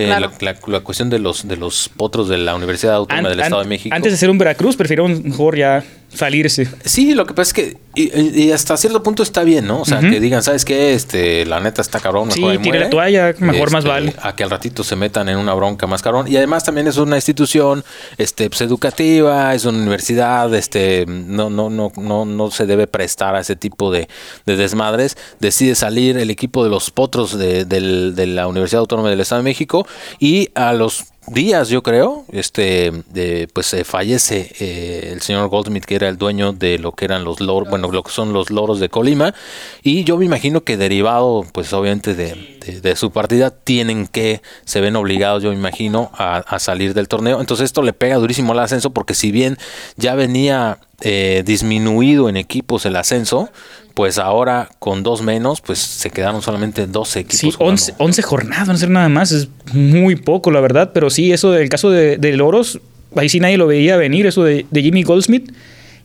[0.06, 0.32] claro.
[0.42, 3.40] la, la- la cuestión de los de los potros de la Universidad Autónoma An- del
[3.40, 3.96] Estado an- de México.
[3.96, 5.82] Antes de ser un Veracruz, prefirieron mejor ya
[6.16, 6.68] salirse.
[6.86, 9.82] Sí, lo que pasa es que y, y hasta cierto punto está bien, ¿no?
[9.82, 10.94] O sea, que digan, ¿sabes qué?
[10.96, 12.80] Este, la neta está cabrón, mejor Sí, muere.
[12.80, 14.16] la toalla, mejor más vale.
[14.20, 16.28] A que al ratito se metan en una bronca más cabrón.
[16.28, 17.84] Y además también es una institución
[18.18, 23.36] este, pues, educativa, es una universidad, este, no, no, no, no, no se debe prestar
[23.36, 24.08] a ese tipo de,
[24.48, 25.16] de desmadres.
[25.40, 29.42] Decide salir el equipo de los potros de, del- de la Universidad Autónoma del Estado
[29.42, 29.86] de México
[30.20, 35.86] y a los días, yo creo, este, de, pues eh, fallece eh, el señor Goldsmith,
[35.86, 38.50] que era el dueño de lo que eran los loros, bueno, lo que son los
[38.50, 39.34] loros de Colima,
[39.82, 44.42] y yo me imagino que derivado, pues obviamente de, de- de su partida, tienen que,
[44.66, 47.40] se ven obligados, yo me imagino, a, a salir del torneo.
[47.42, 49.58] Entonces esto le pega durísimo al ascenso, porque si bien
[49.98, 53.50] ya venía eh, disminuido en equipos el ascenso,
[53.94, 57.40] pues ahora con dos menos, pues se quedaron solamente 12 equipos.
[57.40, 57.72] Sí, jugando.
[57.72, 59.32] 11, 11 jornadas, no nada más.
[59.32, 60.92] Es muy poco, la verdad.
[60.94, 62.80] Pero sí, eso del caso de, de Loros,
[63.16, 65.52] ahí sí nadie lo veía venir, eso de, de Jimmy Goldsmith.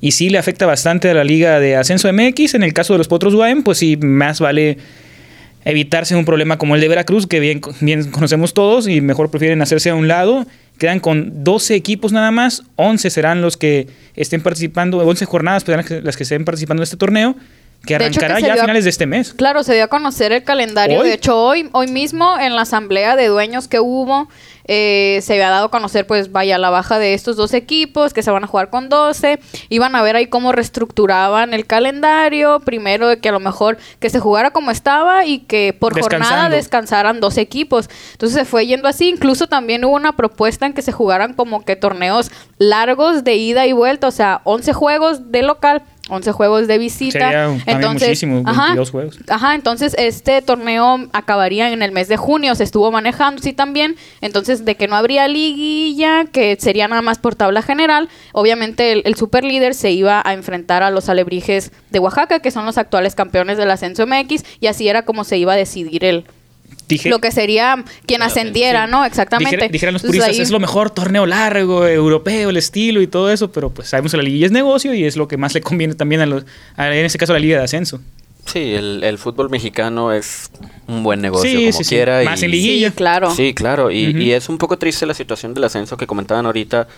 [0.01, 2.55] Y sí le afecta bastante a la liga de ascenso MX.
[2.55, 4.78] En el caso de los Potros UAM, pues sí, más vale
[5.64, 9.61] evitarse un problema como el de Veracruz, que bien, bien conocemos todos, y mejor prefieren
[9.61, 10.47] hacerse a un lado.
[10.78, 15.78] Quedan con 12 equipos nada más, 11 serán los que estén participando, 11 jornadas serán
[15.78, 17.36] las que- las que estén participando en este torneo,
[17.86, 19.32] que hecho, arrancará se ya a finales de este mes.
[19.34, 21.00] Claro, se dio a conocer el calendario.
[21.00, 21.08] ¿Hoy?
[21.08, 24.28] De hecho, hoy, hoy mismo en la asamblea de dueños que hubo,
[24.70, 28.22] eh, se había dado a conocer, pues vaya, la baja de estos dos equipos que
[28.22, 29.40] se van a jugar con 12.
[29.70, 32.60] Iban a ver ahí cómo reestructuraban el calendario.
[32.60, 36.50] Primero, de que a lo mejor que se jugara como estaba y que por jornada
[36.50, 37.88] descansaran dos equipos.
[38.12, 39.08] Entonces se fue yendo así.
[39.08, 43.66] Incluso también hubo una propuesta en que se jugaran como que torneos largos de ida
[43.66, 44.06] y vuelta.
[44.06, 45.82] O sea, 11 juegos de local.
[46.09, 47.18] 11 juegos de visita.
[47.18, 49.18] Sería entonces, muchísimo, ajá, 22 juegos.
[49.28, 53.96] Ajá, entonces este torneo acabaría en el mes de junio, se estuvo manejando, sí también,
[54.20, 59.02] entonces de que no habría liguilla, que sería nada más por tabla general, obviamente el,
[59.04, 62.78] el super líder se iba a enfrentar a los alebrijes de Oaxaca, que son los
[62.78, 66.24] actuales campeones del ascenso MX, y así era como se iba a decidir el
[66.88, 69.04] Dije, lo que sería quien ascendiera, ¿no?
[69.04, 69.56] Exactamente.
[69.56, 73.06] Dijera- dijeran los Entonces, puristas, ahí- es lo mejor torneo largo, europeo, el estilo y
[73.06, 75.52] todo eso, pero pues sabemos que la liguilla es negocio y es lo que más
[75.52, 76.44] le conviene también a los,
[76.76, 78.00] a- en este caso a la liga de ascenso.
[78.46, 80.50] Sí, el, el fútbol mexicano es
[80.86, 81.94] un buen negocio Sí, como sí, sí.
[81.94, 82.22] quiera.
[82.24, 82.88] Más y- en liguilla.
[82.88, 83.30] Sí, claro.
[83.34, 83.90] Sí, claro.
[83.90, 86.88] Y, es un poco triste la situación del ascenso que comentaban ahorita,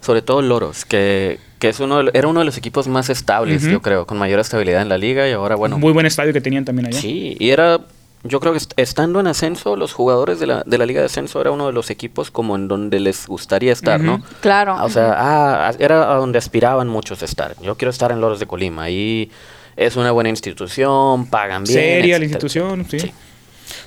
[0.00, 3.62] sobre todo Loros, que, que es uno de era uno de los equipos más estables,
[3.62, 6.40] yo creo, con mayor estabilidad en la liga y ahora, bueno, Muy buen estadio que
[6.40, 6.98] tenían también allá.
[6.98, 7.80] sí, y era,
[8.24, 11.06] yo creo que est- estando en ascenso, los jugadores de la, de la liga de
[11.06, 14.22] ascenso era uno de los equipos como en donde les gustaría estar, ¿no?
[14.40, 14.82] Claro.
[14.82, 17.54] O sea, ah, era a donde aspiraban muchos a estar.
[17.62, 18.84] Yo quiero estar en Loros de Colima.
[18.84, 19.30] Ahí
[19.76, 21.78] es una buena institución, pagan bien.
[21.78, 22.98] Seria la institución, sí.
[23.00, 23.12] Sí.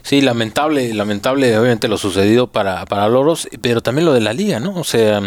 [0.01, 4.59] Sí, lamentable, lamentable obviamente lo sucedido para, para Loros, pero también lo de la liga,
[4.59, 4.73] ¿no?
[4.75, 5.21] O sea,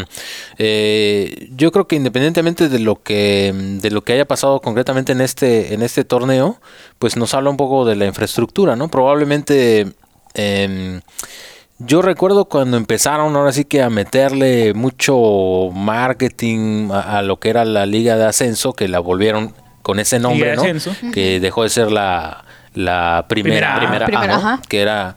[0.59, 5.21] eh, yo creo que independientemente de lo que de lo que haya pasado concretamente en
[5.21, 6.61] este en este torneo,
[6.99, 8.89] pues nos habla un poco de la infraestructura, ¿no?
[8.89, 9.93] Probablemente
[10.35, 11.01] em,
[11.79, 17.51] yo recuerdo cuando empezaron ahora sí que a meterle mucho marketing a, a lo que
[17.51, 20.63] era la liga de ascenso, que la volvieron con ese nombre, ¿no?
[20.63, 20.93] ascenso.
[21.13, 22.45] Que dejó de ser la,
[22.75, 24.07] la primera, Primera A.
[24.09, 24.35] Primera, ¿no?
[24.39, 24.63] ajá.
[24.69, 25.17] que era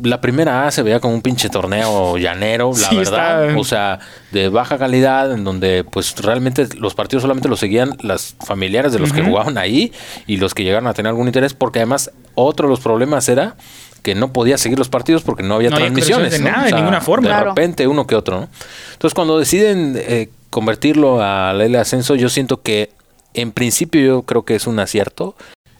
[0.00, 3.64] la primera A se veía como un pinche torneo llanero, la Sí, verdad, está- o
[3.64, 3.98] sea,
[4.30, 9.00] de baja calidad, en donde pues realmente los partidos solamente los seguían las familiares de
[9.00, 9.92] los que jugaban ahí
[10.28, 13.56] y los que llegaron a tener algún interés, porque además otro de los problemas era
[14.02, 16.30] que no podía seguir los partidos porque no había No transmisiones.
[16.32, 16.50] de ¿no?
[16.50, 17.26] nada, de ninguna forma.
[17.28, 17.48] De Claro.
[17.50, 18.48] repente uno que otro, ¿no?
[18.92, 22.90] Entonces cuando deciden eh, convertirlo a la ley de ascenso, yo siento que
[23.34, 25.34] en principio yo creo que es un acierto.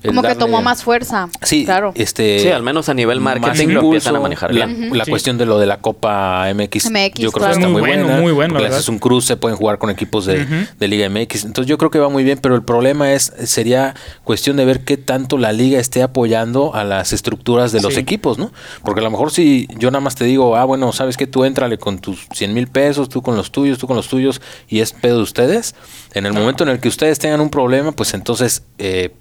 [0.05, 1.29] Como que tomó más fuerza.
[1.43, 1.93] Sí, Claro.
[1.95, 4.97] este, Sí, al menos a nivel marketing lo empiezan a manejar La, bien.
[4.97, 5.11] la Sí.
[5.11, 7.55] cuestión de lo de la Copa MX, MX, yo creo claro.
[7.55, 8.21] que está Muy bueno, buena.
[8.21, 10.45] muy bueno, haces un cruce, pueden jugar con equipos de,
[10.79, 11.45] de Liga MX.
[11.45, 13.95] Entonces yo creo que va muy bien, pero el problema es sería
[14.25, 18.01] cuestión de ver qué tanto la liga esté apoyando a las estructuras de los Sí.
[18.01, 18.53] equipos, ¿no?
[18.85, 21.45] Porque a lo mejor si yo nada más te digo, ah, bueno, sabes que tú
[21.45, 24.81] éntrale con tus 100 mil pesos, tú con los tuyos, tú con los tuyos, y
[24.81, 25.75] es pedo de ustedes.
[26.15, 28.63] En el momento en el que ustedes tengan un problema, pues entonces...
[28.79, 29.15] Eh,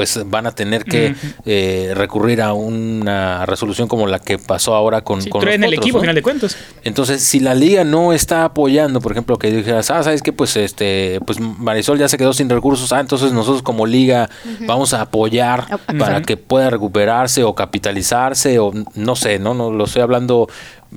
[0.00, 5.02] pues van a tener que eh, recurrir a una resolución como la que pasó ahora
[5.02, 5.98] con, Sí, con eres en el equipo, ¿no?
[5.98, 6.56] al final de cuentas.
[6.84, 10.56] Entonces, si la liga no está apoyando, por ejemplo, que dijeras, ah, sabes que pues
[10.56, 14.30] este, pues Marisol ya se quedó sin recursos, ah, entonces nosotros como liga
[14.60, 15.66] vamos a apoyar
[15.98, 20.48] para que pueda recuperarse o capitalizarse o no sé, no, no lo estoy hablando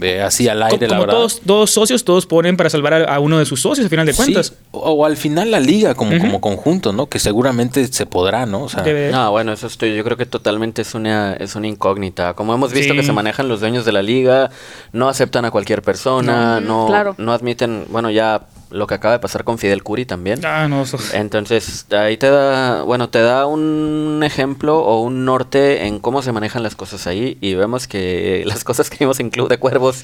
[0.02, 1.14] eh, así al aire, como la verdad.
[1.16, 4.06] todos, todos socios, todos ponen para salvar a, a uno de sus socios, al final
[4.06, 4.54] de Sí, cuentas.
[4.72, 7.08] o, o al final la liga como, como conjunto, ¿no?
[7.08, 8.64] Que seguramente se podrá, ¿no?
[8.64, 12.34] O sea, No, bueno, eso estoy, yo creo que totalmente es una, es una incógnita.
[12.34, 13.00] Como hemos visto Sí.
[13.00, 14.50] que se manejan los dueños de la liga,
[14.92, 16.84] no aceptan a cualquier persona, No.
[16.84, 17.16] no, Claro.
[17.18, 18.42] no admiten, bueno, ya
[18.74, 20.40] lo que acaba de pasar con Fidel Curi también.
[20.44, 25.86] Ah, no, eso- Entonces, ahí te da, bueno, te da un ejemplo o un norte
[25.86, 29.30] en cómo se manejan las cosas ahí y vemos que las cosas que vimos en
[29.30, 30.04] Club de Cuervos,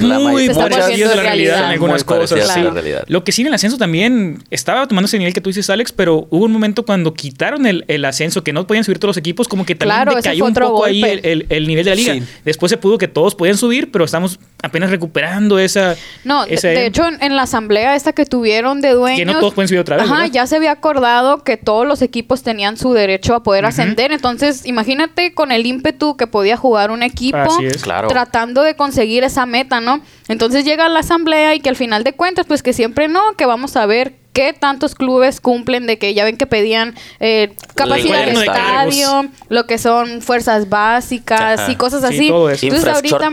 [0.00, 1.64] la muy volviendo a la realidad en realidad.
[1.66, 2.48] algunas Muy cosas.
[2.54, 2.60] sí.
[2.62, 3.04] la realidad.
[3.08, 5.92] Lo que sí en el ascenso también estaba tomando ese nivel que tú dices, Alex,
[5.92, 9.16] pero hubo un momento cuando quitaron el, el ascenso, que no podían subir todos los
[9.16, 11.32] equipos, como que también Claro, decayó un poco ahí el, golpe.
[11.32, 12.14] el- el nivel de la liga.
[12.14, 12.22] Sí.
[12.44, 15.96] Después se pudo que todos podían subir, pero estamos apenas recuperando esa...
[16.24, 19.18] No, de, de hecho, en, en la asamblea que tuvieron de dueños...
[19.18, 20.32] Que no todos pueden subir otra vez, Ajá, ¿verdad?
[20.32, 24.12] ya se había acordado que todos los equipos tenían su derecho a poder ascender.
[24.12, 27.82] Entonces, imagínate con el ímpetu que podía jugar un equipo Así es.
[27.82, 28.08] Claro.
[28.08, 30.00] tratando de conseguir esa meta, ¿no?
[30.28, 33.46] Entonces llega la asamblea y que al final de cuentas, pues que siempre no, que
[33.46, 38.26] vamos a ver qué tantos clubes cumplen de que ya ven que pedían eh, capacidad
[38.26, 41.72] de estadio, lo que son fuerzas básicas Ajá.
[41.72, 42.28] y cosas Sí, así.
[42.28, 42.66] todo eso.
[42.66, 43.26] Entonces ahorita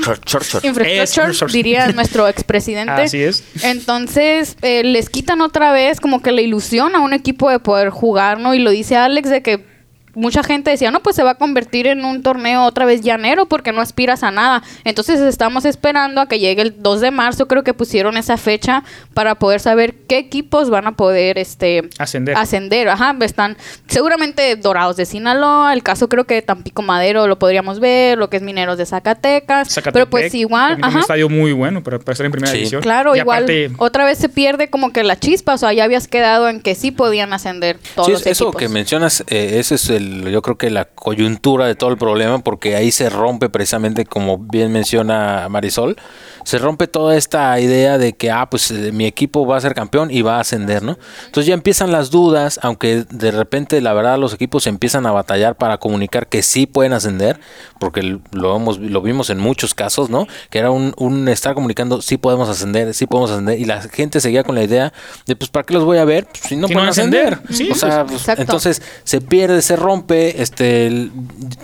[0.64, 1.52] Infrastructure.
[1.52, 2.91] diría nuestro expresidente.
[3.02, 3.43] Así es.
[3.64, 7.89] Entonces, eh, les quitan otra vez como que la ilusión a un equipo de poder
[7.89, 8.54] jugar, ¿no?
[8.54, 9.70] Y lo dice Alex de que
[10.14, 13.45] mucha gente decía, no, pues se va a convertir en un torneo otra vez llanero
[13.45, 14.64] porque no aspiras a nada.
[14.84, 18.84] Entonces estamos esperando a que llegue el 2 de marzo, creo que pusieron esa fecha
[19.14, 22.36] para poder saber qué equipos van a poder este Ascender.
[22.38, 22.89] ascender.
[22.89, 23.57] Ajá, están
[23.88, 28.30] seguramente Dorados de Sinaloa, el caso creo que de Tampico Madero lo podríamos ver, lo
[28.30, 30.99] que es Mineros de Zacatecas, Zacatepec, pero pues igual, también Un ajá.
[31.01, 32.57] estadio muy bueno para, para estar en primera Sí.
[32.57, 32.82] división.
[32.82, 35.84] Claro, Y igual aparte, otra vez se pierde como que la chispa, o sea, ya
[35.84, 38.59] habías quedado en que sí podían ascender todos Sí, los eso equipos.
[38.59, 40.01] que mencionas, eh, ese es el,
[40.32, 44.38] yo creo que la coyuntura de todo el problema, porque ahí se rompe precisamente, como
[44.38, 45.97] bien menciona Marisol,
[46.43, 49.74] se rompe toda esta idea de que, ah, pues eh, mi equipo va a ser
[49.74, 50.97] campeón y va a ascender, ¿no?
[51.26, 55.56] Entonces ya empiezan las dudas, aunque de repente, la verdad, los equipos empiezan a batallar
[55.56, 57.39] para comunicar que sí pueden ascender,
[57.80, 60.28] porque lo, hemos, lo vimos en muchos casos, ¿no?
[60.49, 64.20] Que era un, un estar comunicando, sí podemos ascender, sí podemos ascender, y la gente
[64.20, 64.93] seguía con la idea
[65.28, 66.26] de, pues, ¿para qué los voy a ver?
[66.26, 67.34] Pues, si no Si pueden ascender.
[67.34, 67.56] ascender.
[67.56, 71.12] Sí, o sea, pues, pues, entonces se pierde, se rompe, este, el-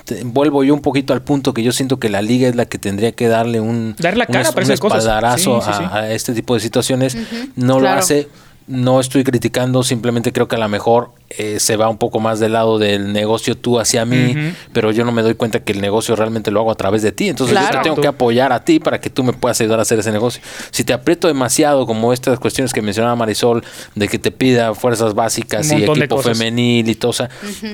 [0.06, 2.66] te- vuelvo yo un poquito al punto que yo siento que la liga es la
[2.66, 5.00] que tendría que darle un, Dar la cara para un esas cosas.
[5.00, 5.84] espaldarazo Sí, sí, sí.
[5.84, 7.18] A, a este tipo de situaciones.
[7.56, 8.28] No lo hace,
[8.68, 12.40] no estoy criticando, simplemente creo que a lo mejor eh, se va un poco más
[12.40, 14.36] del lado del negocio tú hacia mí,
[14.74, 17.12] pero yo no me doy cuenta que el negocio realmente lo hago a través de
[17.12, 17.28] ti.
[17.30, 19.82] Entonces yo te tengo que apoyar a ti para que tú me puedas ayudar a
[19.82, 20.42] hacer ese negocio.
[20.72, 23.64] Si te aprieto demasiado, como estas cuestiones que mencionaba Marisol,
[23.96, 27.30] de que te pida fuerzas básicas y equipo femenil y todo, o sea,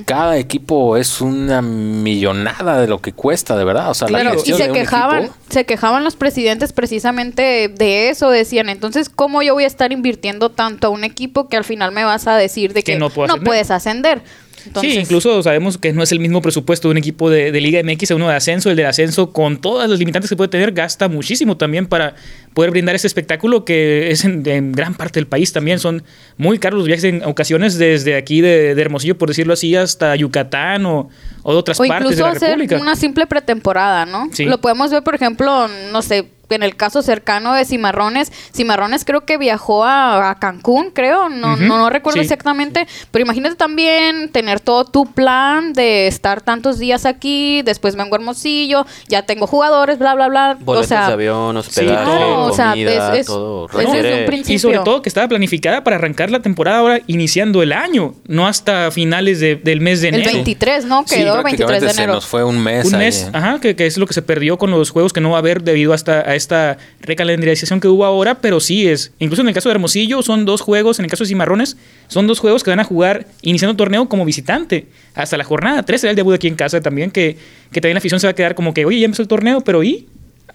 [0.05, 3.89] cada equipo es una millonada de lo que cuesta, de verdad.
[3.89, 8.09] O sea, la y se de un quejaban, equipo- se quejaban los presidentes precisamente de
[8.09, 11.63] eso, decían, entonces, ¿cómo yo voy a estar invirtiendo tanto a un equipo que al
[11.63, 13.42] final me vas a decir de Que que, no no, puedo ascender?
[13.43, 14.21] Puedes ascender?
[14.65, 17.59] Entonces, sí, incluso sabemos que no es el mismo presupuesto de un equipo de, de
[17.59, 18.69] Liga MX a uno de ascenso.
[18.69, 22.15] El de ascenso, con todas las limitantes que puede tener, gasta muchísimo también para
[22.53, 25.79] poder brindar ese espectáculo que es en, en gran parte del país también.
[25.79, 26.03] Son
[26.37, 30.15] muy caros los viajes en ocasiones desde aquí de, de Hermosillo, por decirlo así, hasta
[30.15, 31.09] Yucatán o,
[31.41, 32.77] o de otras o partes de incluso la hacer República.
[32.77, 34.29] una simple pretemporada, ¿no?
[34.31, 34.45] Sí.
[34.45, 38.31] Lo podemos ver, por ejemplo, no sé, en el caso cercano de Cimarrones.
[38.55, 42.23] Cimarrones creo que viajó a, a Cancún, creo, no, no, no recuerdo sí.
[42.23, 48.15] exactamente, pero imagínate también tener todo tu plan de estar tantos días aquí, después vengo
[48.15, 50.57] a Hermosillo, ya tengo jugadores, bla, bla, bla.
[50.59, 52.43] Boletos o sea, de avión, hospedaje, todo.
[52.51, 53.67] o sea, comida, es- es- todo.
[53.79, 54.55] es un principio.
[54.55, 58.47] Y sobre todo que estaba planificada para arrancar la temporada ahora iniciando el año, no
[58.47, 60.31] hasta finales de- del mes de el enero.
[60.33, 61.03] 23, ¿no?
[61.07, 62.13] Sí, Quedó 23 de prácticamente se enero.
[62.13, 62.85] nos fue un mes.
[62.87, 63.29] Un ahí, mes, ¿eh?
[63.33, 65.39] ajá, que, que es lo que se perdió con los juegos que no va a
[65.39, 69.53] haber debido hasta a esta recalendarización que hubo ahora, pero sí es, incluso en el
[69.53, 71.77] caso de Hermosillo son dos juegos, en el caso de Cimarrones
[72.07, 75.83] son dos juegos que van a jugar iniciando el torneo como visitante, hasta la jornada
[75.83, 77.37] 3 será el debut aquí en casa también, que,
[77.71, 79.61] que también la afición se va a quedar como que, oye, ya empezó el torneo,
[79.61, 80.07] pero ¿y?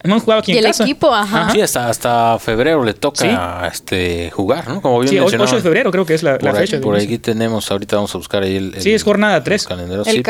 [0.04, 0.84] No han jugado aquí Y en el casa.
[0.84, 1.50] equipo, ajá.
[1.50, 4.80] Sí, hasta, hasta febrero le toca este, jugar, ¿no?
[4.80, 5.56] Como bien Sí, o- 8 mencionaba.
[5.56, 6.80] de febrero creo que es la, la Por, ahí- fecha.
[6.80, 8.74] por aquí tenemos, ahorita vamos a buscar ahí el...
[8.78, 9.66] Sí, el- es jornada los tres.
[9.66, 10.22] calendarios, El sí.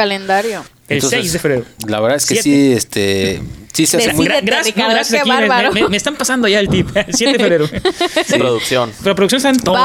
[0.89, 1.65] El Entonces, 6 de febrero.
[1.87, 4.27] La verdad es que sí, este, sí se hace muy...
[4.27, 5.73] Gra- gracias, no, Ricardo, gracias qué aquí, me- bárbaro.
[5.73, 6.89] me, me están pasando ya el tip.
[7.13, 7.69] 7 de febrero.
[8.39, 8.91] Producción.
[9.03, 9.77] Pero producción está en todo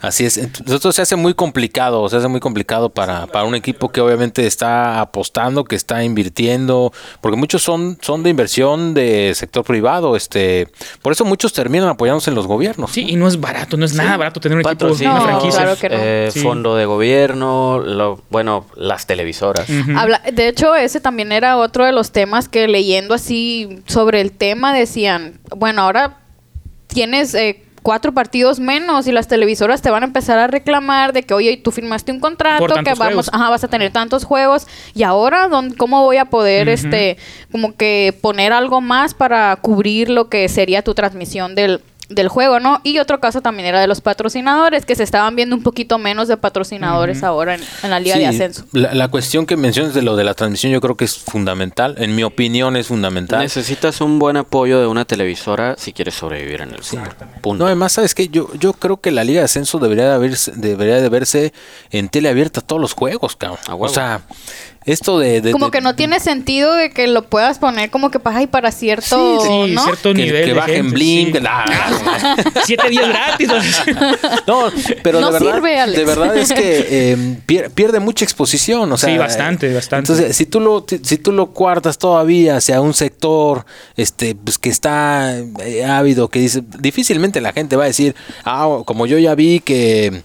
[0.00, 0.40] Así es.
[0.64, 4.46] Nosotros se hace muy complicado, se hace muy complicado para, para un equipo que obviamente
[4.46, 10.68] está apostando, que está invirtiendo, porque muchos son, son de inversión de sector privado, este,
[11.02, 12.90] por eso muchos terminan apoyándose en los gobiernos.
[12.92, 15.60] Sí, y no es barato, no es nada barato tener un equipo, una No, franquicia.
[15.62, 15.96] claro que no.
[15.98, 16.40] eh, Sí.
[16.40, 19.68] fondo de gobierno, lo, bueno, las televisoras.
[19.96, 24.32] Habla- de hecho, ese también era otro de los temas que leyendo así sobre el
[24.32, 26.18] tema decían, bueno, ahora
[26.86, 31.22] tienes eh, cuatro partidos menos y las televisoras te van a empezar a reclamar de
[31.22, 33.30] que, oye, tú firmaste un contrato, que vamos, juegos.
[33.32, 37.16] ajá, vas a tener tantos juegos y ahora, ¿dónde- ¿cómo voy a poder, este,
[37.50, 41.80] como que poner algo más para cubrir lo que sería tu transmisión del
[42.10, 42.80] del juego, ¿no?
[42.82, 46.28] Y otro caso también era de los patrocinadores, que se estaban viendo un poquito menos
[46.28, 48.64] de patrocinadores ahora en, en la Liga de Sí, Ascenso.
[48.72, 51.94] La, la cuestión que mencionas de lo de la transmisión yo creo que es fundamental,
[51.98, 53.40] en mi opinión es fundamental.
[53.40, 57.08] Necesitas un buen apoyo de una televisora si quieres sobrevivir en el fútbol.
[57.40, 57.62] Punto.
[57.62, 58.28] No, además, ¿sabes qué?
[58.28, 61.52] Yo, yo creo que la Liga de Ascenso debería de, haberse- debería de verse
[61.90, 63.58] en tele abierta todos los juegos, cabrón.
[63.78, 64.22] O sea,
[64.92, 65.40] esto de...
[65.40, 68.42] de- como de- que no tiene sentido de que lo puedas poner como que para
[68.42, 69.84] y para cierto, Sí, ¿no?
[69.84, 70.44] cierto que, nivel.
[70.44, 71.36] que bajen gente, Blink.
[71.36, 71.42] sí.
[72.66, 73.48] Siete días gratis.
[74.46, 74.64] no,
[75.02, 75.98] pero No de verdad, sirve, Alex.
[75.98, 77.16] de verdad es que eh,
[77.46, 78.90] pier- pierde mucha exposición.
[78.92, 80.12] O sea, Sí, bastante, bastante.
[80.12, 83.64] Entonces, si tú lo, si tú lo cuartas todavía hacia un sector
[83.96, 88.14] este, pues, que está eh, ávido, que dice, difícilmente la gente va a decir,
[88.44, 90.22] ah, como yo ya vi que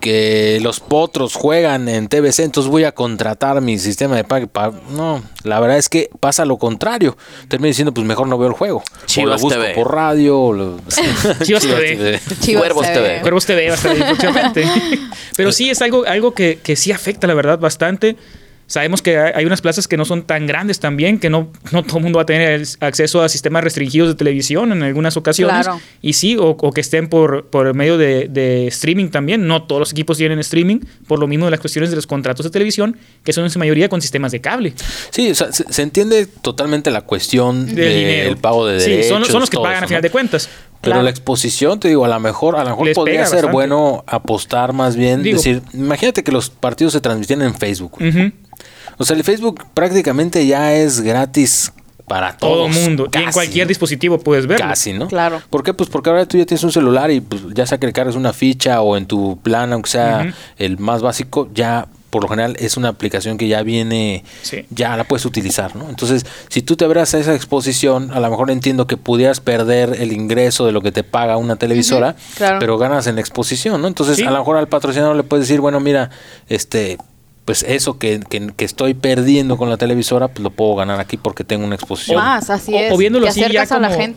[0.00, 4.46] que los potros juegan en TVC, entonces voy a contratar mi sistema de pago.
[4.48, 7.16] pa- No, la verdad es que pasa lo contrario.
[7.48, 8.82] Termino diciendo, pues mejor no veo el juego.
[9.06, 9.74] Chivas o lo busco TV.
[9.74, 10.40] por radio.
[10.40, 10.80] o lo-
[11.44, 12.18] Chivas TV.
[12.40, 13.20] Chivas Cuervos TV.
[13.20, 14.64] Cuervos TV va a estar ahí próximamente.
[15.36, 18.16] Pero sí es algo, algo que, que sí afecta, la verdad, bastante.
[18.70, 21.96] Sabemos que hay unas plazas que no son tan grandes también, que no, no todo
[21.98, 25.66] el mundo va a tener acceso a sistemas restringidos de televisión en algunas ocasiones.
[25.66, 25.80] Claro.
[26.00, 29.48] Y sí, o, o que estén por, por medio de, de streaming también.
[29.48, 32.44] No todos los equipos tienen streaming, por lo mismo de las cuestiones de los contratos
[32.44, 34.72] de televisión, que son en su mayoría con sistemas de cable.
[35.10, 38.36] Sí, o sea, se, se entiende totalmente la cuestión Del dinero.
[38.36, 39.08] pago de Sí, derechos.
[39.08, 40.06] son, son los que pagan eso, a final ¿no?
[40.06, 40.48] de cuentas.
[40.80, 41.02] Pero Claro.
[41.02, 43.52] la exposición, te digo, a lo mejor, a lo mejor Les podría ser bastante.
[43.52, 47.94] bueno apostar más bien, Digo- decir, imagínate que los partidos se transmitían en Facebook.
[48.00, 48.30] Ujú.
[49.00, 51.72] O sea, el Facebook prácticamente ya es gratis
[52.06, 52.74] para Todo todos.
[52.76, 53.04] mundo.
[53.12, 54.66] y en casi, cualquier dispositivo puedes verlo.
[54.66, 55.06] Casi, ¿no?
[55.08, 55.40] Claro.
[55.48, 55.72] ¿Por qué?
[55.74, 58.16] Pues porque ahora tú ya tienes un celular y pues, ya sea que le cargues
[58.16, 62.56] una ficha o en tu plan, aunque sea el más básico, ya por lo general
[62.58, 64.66] es una aplicación que ya viene, Sí.
[64.70, 65.88] ya la puedes utilizar, ¿no?
[65.88, 69.96] Entonces, si tú te abras a esa exposición, a lo mejor entiendo que pudieras perder
[70.00, 72.58] el ingreso de lo que te paga una televisora, claro.
[72.58, 73.86] pero ganas en la exposición, ¿no?
[73.86, 74.24] Entonces, Sí.
[74.24, 76.10] a lo mejor al patrocinador le puedes decir, bueno, mira,
[76.48, 76.98] este
[77.44, 81.16] pues eso que, que- que estoy perdiendo con la televisora, pues lo puedo ganar aquí
[81.16, 82.18] porque tengo una exposición.
[82.18, 82.92] Más, así O- es.
[82.92, 83.66] O, viéndolo así ya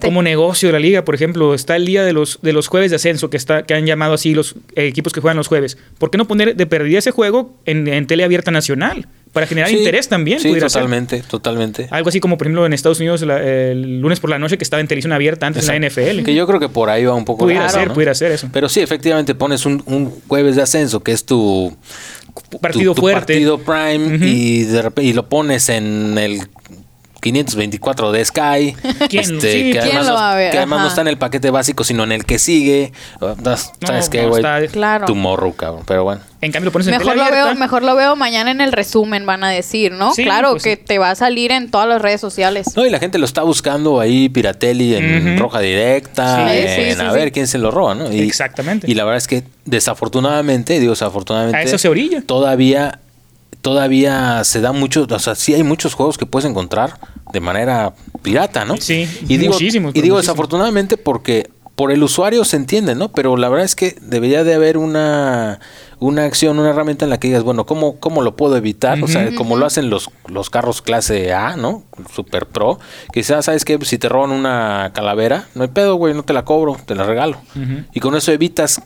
[0.01, 2.91] como, negocio de la liga, por ejemplo, está el día de los, de los jueves
[2.91, 5.77] de ascenso, que está que han llamado así los eh, equipos que juegan los jueves.
[5.97, 9.07] ¿Por qué no poner de perdida ese juego en, en tele abierta nacional?
[9.31, 10.39] Para generar Sí, interés también.
[10.39, 10.81] Sí, pudiera ser.
[10.83, 11.87] totalmente, totalmente.
[11.89, 14.63] Algo así como, por ejemplo, en Estados Unidos la- el lunes por la noche que
[14.63, 16.23] estaba en televisión abierta antes en la NFL.
[16.23, 17.93] Que yo creo que por ahí va un poco Pudiera ser, ¿no?
[17.95, 18.47] pudiera ser eso.
[18.53, 21.75] Pero sí, efectivamente pones un, un jueves de ascenso que es tu
[22.61, 23.33] Partido tu- tu fuerte.
[23.33, 26.41] partido prime y de y lo pones en el
[27.23, 28.75] 524 de Sky.
[29.09, 30.51] este, que ¿quién además, lo no, va a ver?
[30.51, 32.91] que además no está en el paquete básico, sino en el que sigue.
[33.19, 34.43] ¿Sabes No, qué, güey?
[34.67, 35.05] Claro.
[35.05, 35.83] Tu morro, cabrón.
[35.87, 36.21] Pero bueno.
[36.41, 39.25] En cambio, lo pones en Mejor lo, veo, mejor lo veo mañana en el resumen,
[39.25, 40.13] van a decir, ¿no?
[40.13, 40.81] Sí, claro, pues que sí.
[40.85, 42.75] te va a salir en todas las redes sociales.
[42.75, 46.95] No, y la gente lo está buscando ahí, Piratelli, en roja directa, Sí, en sí,
[46.99, 47.15] sí, a sí.
[47.15, 48.11] ver quién se lo roba, ¿no?
[48.11, 48.91] Y, Exactamente.
[48.91, 52.21] Y la verdad es que desafortunadamente, digo desafortunadamente, A eso se orilla.
[52.25, 52.99] todavía,
[53.63, 56.99] todavía se da mucho, o sea, sí hay muchos juegos que puedes encontrar
[57.31, 58.75] de manera pirata, ¿no?
[58.77, 60.21] Sí, y digo, muchísimos, y digo muchísimos.
[60.21, 63.11] desafortunadamente porque por el usuario se entiende, ¿no?
[63.13, 65.61] Pero la verdad es que debería de haber una,
[65.99, 69.01] una acción, una herramienta en la que digas, bueno, ¿cómo, cómo lo puedo evitar?
[69.01, 71.83] O sea, como lo hacen los, los carros clase A, ¿no?
[72.13, 72.79] Super Pro.
[73.11, 73.79] Quizás, ¿sabes qué?
[73.83, 77.05] Si te roban una calavera, no hay pedo, güey, no te la cobro, te la
[77.05, 77.37] regalo.
[77.93, 78.81] Y con eso evitas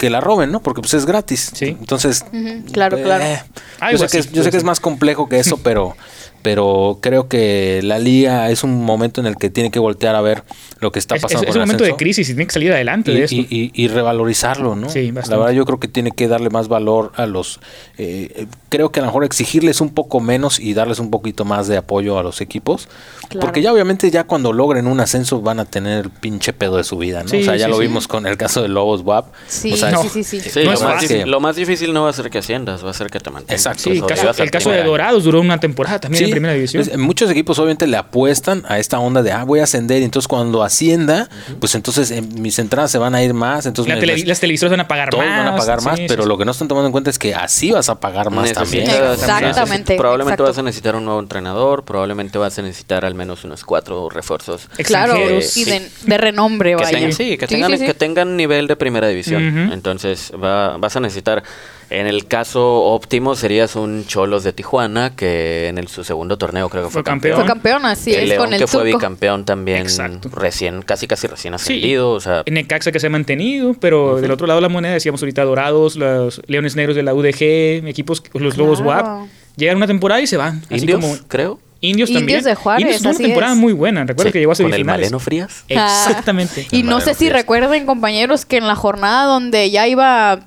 [0.00, 0.60] que la roben, ¿no?
[0.60, 1.50] Porque pues es gratis.
[1.54, 1.76] Sí.
[1.78, 2.24] Entonces,
[2.72, 3.22] claro, claro.
[3.22, 3.42] eh,
[3.80, 5.94] Algo yo sé, que, es- yo sé que es más complejo que eso, pero,
[6.42, 10.20] pero creo que la liga es un momento en el que tiene que voltear a
[10.20, 10.42] ver
[10.80, 12.52] lo que está Es, pasando es- es un el momento de crisis y tiene que
[12.52, 13.36] salir adelante y, de esto.
[13.36, 14.88] y- y- y revalorizarlo, ¿no?
[14.88, 15.38] Sí, la bastante.
[15.40, 17.60] verdad yo creo que tiene que darle más valor a los...
[17.98, 21.44] eh, eh, creo que a lo mejor exigirles un poco menos y darles un poquito
[21.44, 22.88] más de apoyo a los equipos.
[23.28, 23.40] Claro.
[23.40, 26.96] Porque ya obviamente ya cuando logren un ascenso van a tener pinche pedo de su
[26.98, 27.28] vida, ¿no?
[27.28, 27.82] Sí, o sea, ya sí, lo sí.
[27.82, 29.26] vimos con el caso de Lobos WAP.
[29.46, 30.02] Sí, o sea, No.
[30.02, 30.40] sí, sí, sí.
[30.40, 32.90] Sí, No lo, más difícil, lo más difícil no va a ser que asciendas, va
[32.90, 33.60] a ser que te mantengas.
[33.60, 33.82] Exacto.
[33.84, 34.82] sí, el Eso caso, el caso de.
[34.84, 36.84] Dorados duró una temporada también en primera división.
[36.84, 40.04] pues, muchos equipos obviamente le apuestan a esta onda de, ah, voy a ascender, y
[40.04, 41.28] entonces cuando ascienda,
[41.60, 44.40] pues entonces eh, mis entradas se van a ir más, entonces La me- tele- las
[44.40, 45.44] televisoras van a pagar todos más.
[45.44, 47.18] van a pagar más, sí, pero sí, lo que no están tomando en cuenta es
[47.18, 48.86] que así vas a pagar más también.
[48.86, 50.50] Necesitas- Exactamente, Probablemente exacto.
[50.50, 54.68] vas a necesitar un nuevo entrenador, probablemente vas a necesitar al menos unos cuatro refuerzos.
[54.84, 55.16] Claro,
[55.56, 56.90] y de, de renombre, Que vaya.
[56.90, 59.70] tengan, sí, que tengan, sí, que tengan nivel de primera división.
[59.72, 61.42] Entonces va- vas a necesitar,
[61.90, 66.68] en el caso óptimo serías un Cholos de Tijuana, que en el, su segundo torneo
[66.68, 67.36] creo que fue, Fue campeón.
[67.36, 70.28] Fue campeón, así el es, León con el que fue bicampeón también Exacto.
[70.32, 71.74] recién, casi casi recién Sí.
[71.74, 72.10] ascendido.
[72.12, 74.94] O sea, En Necaxa que se ha mantenido, pero del otro lado de la moneda
[74.94, 78.80] decíamos ahorita Dorados, los Leones Negros de la UDG, equipos, los Lobos.
[78.80, 79.28] WAP.
[79.56, 80.62] Llegan una temporada y se van.
[80.66, 81.58] Así indios, como creo.
[81.82, 82.44] Indios Indios también.
[82.44, 83.58] de Juárez, Indios tuvo una temporada es.
[83.58, 84.04] muy buena.
[84.04, 85.06] Recuerdo Sí, que llegó a con el semifinales.
[85.06, 85.64] Maleno Frías.
[85.68, 86.66] Exactamente.
[86.70, 90.40] Y no sé si Madre recuerden, compañeros, que en la jornada donde ya iba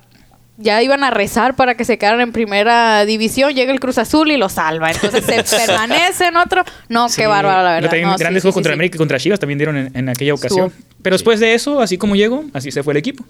[0.57, 4.31] ya iban a rezar para que se quedaran en primera división, llega el Cruz Azul
[4.31, 4.91] y lo salva.
[4.91, 6.63] Entonces se permanece en otro.
[6.89, 7.91] No, Sí, qué bárbaro, la verdad.
[8.01, 8.73] No, grandes sí, juegos sí, contra sí.
[8.73, 10.71] América y contra Chivas también dieron en, en aquella ocasión.
[11.01, 13.25] Pero después de eso, así como llegó, así se fue el equipo.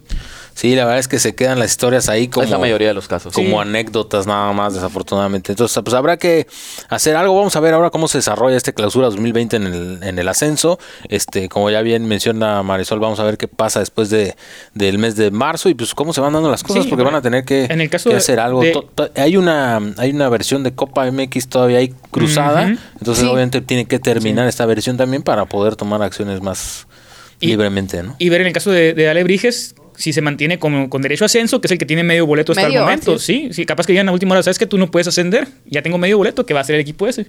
[0.53, 2.93] Sí, la verdad es que se quedan las historias ahí como, es la mayoría de
[2.93, 3.34] los casos.
[3.34, 5.53] como anécdotas nada más, desafortunadamente.
[5.53, 6.45] Entonces, pues habrá que
[6.89, 7.36] hacer algo.
[7.36, 10.78] Vamos a ver ahora cómo se desarrolla este clausura 2020 en el, en el ascenso.
[11.09, 14.36] Este, como ya bien menciona Marisol, vamos a ver qué pasa después de,
[14.76, 17.12] del mes de marzo y pues cómo se van dando las cosas, Sí, porque van
[17.16, 18.61] a tener que, en el caso que de- hacer algo.
[18.61, 18.74] de-
[19.16, 22.68] hay una hay una versión de Copa MX todavía ahí cruzada,
[22.99, 23.30] entonces Sí.
[23.30, 26.88] obviamente tiene que terminar esta versión también para poder tomar acciones más
[27.39, 28.16] Y- libremente, ¿no?
[28.20, 31.24] Y ver en el caso de, de Ale Briges si se mantiene con, con derecho
[31.24, 33.14] a ascenso, que es el que tiene medio boleto hasta Medio, el momento.
[33.16, 35.47] así Sí, sí, capaz que digan a última hora, ¿sabes que tú no puedes ascender?
[35.66, 37.28] Ya tengo medio boleto, que va a ser el equipo ese.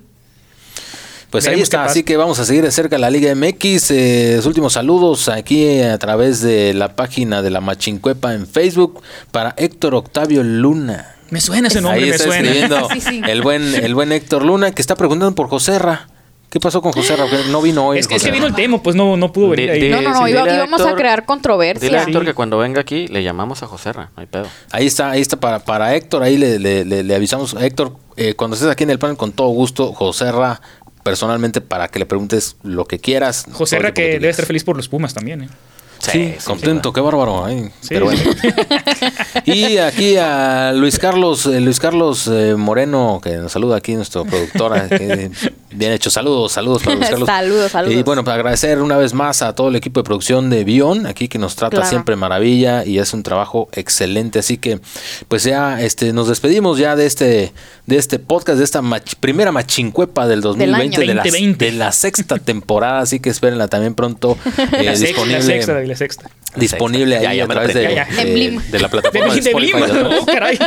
[1.35, 3.91] Pues ahí Veremos está, así que vamos a seguir de cerca la Liga MX.
[3.91, 9.03] Eh, los últimos saludos aquí a través de la página de la Machincuepa en Facebook
[9.33, 11.17] para Héctor Octavio Luna.
[11.31, 12.49] Me suena ese nombre, ahí me está suena.
[12.49, 13.21] escribiendo Sí, sí.
[13.27, 16.07] el buen el buen Héctor Luna que está preguntando por Joserra.
[16.51, 17.29] ¿Qué pasó con Joserra?
[17.29, 17.99] Que No vino hoy.
[17.99, 19.89] Es, el es que vino el tema, pues no, no pudo venir ahí.
[19.91, 21.85] No, no, no, iba- íbamos a crear controversia.
[21.85, 22.27] Dile a Héctor Sí.
[22.27, 24.47] que cuando venga aquí le llamamos a Joserra, no hay pedo.
[24.71, 27.57] Ahí está, ahí está para, para Héctor, ahí le, le- le- le avisamos.
[27.61, 30.61] Héctor, eh, cuando estés aquí en el panel, con todo gusto, Joserra,
[31.05, 33.47] personalmente, para que le preguntes lo que quieras.
[33.53, 35.43] José Ra, que debe estar feliz por los Pumas también.
[35.43, 35.49] ¿eh?
[36.01, 37.45] Sí, contento, qué bárbaro.
[37.45, 37.89] ay, Sí.
[37.91, 38.21] Pero bueno.
[39.45, 44.25] y aquí a Luis Carlos, eh, Luis Carlos eh, Moreno, que nos saluda aquí, nuestro
[44.25, 44.89] productora.
[45.75, 47.27] bien hecho, saludos, saludos para Luis Carlos.
[47.27, 47.95] Saludos, saludos.
[47.99, 51.07] Y bueno, para agradecer una vez más a todo el equipo de producción de Bion,
[51.07, 51.89] aquí que nos trata Claro.
[51.91, 54.39] siempre maravilla y es un trabajo excelente.
[54.39, 54.81] Así que,
[55.29, 57.53] pues ya este, nos despedimos ya de este,
[57.87, 61.01] de este podcast, de esta mach- primera machincuepa del 2020, año.
[61.09, 61.65] de, la, 2020.
[61.65, 63.01] de la sexta temporada.
[63.01, 64.37] Así que espérenla también pronto
[64.79, 66.31] eh, la, sexta, disponible la sexta, la sexta.
[66.57, 69.73] disponible ahí ya a través de, la plataforma de, Spotify.
[69.83, 70.19] Blim, ¿no?
[70.21, 70.59] oh, caray.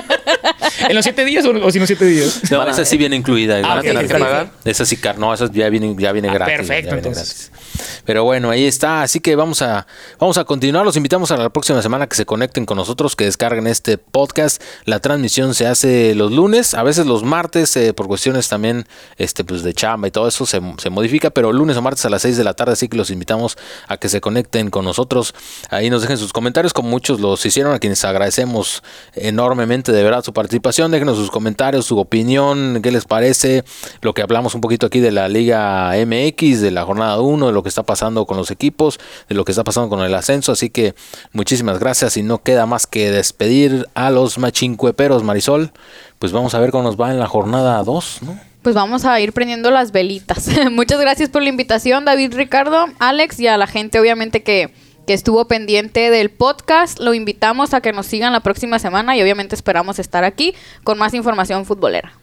[0.88, 2.41] ¿En los siete días o, o sin los siete días?
[2.51, 3.57] No, Van a- esa sí viene incluida.
[3.57, 3.75] Ah, ¿no?
[3.75, 4.51] ok, tener que pagar?
[4.65, 6.55] Esa sí, car- no, esa ya viene, ya viene Ah, gratis.
[6.57, 7.51] perfecto, ya viene entonces.
[7.51, 7.66] gratis.
[8.05, 9.01] Pero bueno, ahí está.
[9.01, 9.88] Así que vamos a,
[10.19, 10.86] vamos a continuar.
[10.86, 14.61] Los invitamos a la próxima semana que se conecten con nosotros, que descarguen este podcast.
[14.86, 18.86] La transmisión se hace los lunes, a veces los martes, eh, por cuestiones también
[19.17, 22.09] este, pues de chamba y todo eso se, se modifica, pero lunes o martes a
[22.09, 23.57] las 6 de la tarde, así que los invitamos
[23.88, 25.34] a que se conecten con nosotros.
[25.69, 30.23] Ahí nos dejen sus comentarios, como muchos los hicieron, a quienes agradecemos enormemente de verdad
[30.23, 30.91] su participación.
[30.91, 33.63] Déjenos sus comentarios, su opinión, qué les parece,
[34.01, 37.53] lo que hablamos un poquito aquí de la Liga MX, de la jornada 1, de
[37.53, 38.99] lo que está pasando con los equipos,
[39.30, 40.51] de lo que está pasando con el ascenso.
[40.51, 40.95] Así que
[41.34, 45.72] muchísimas gracias y no queda más que despedir a los machincueperos, Marisol.
[46.20, 48.39] Pues vamos a ver cómo nos va en la jornada 2, ¿no?
[48.61, 50.49] Pues vamos a ir prendiendo las velitas.
[50.72, 54.74] Muchas gracias por la invitación, David, Ricardo, Alex y a la gente obviamente que,
[55.05, 56.99] que estuvo pendiente del podcast.
[56.99, 60.53] Lo invitamos a que nos sigan la próxima semana y obviamente esperamos estar aquí
[60.84, 62.13] con más información futbolera.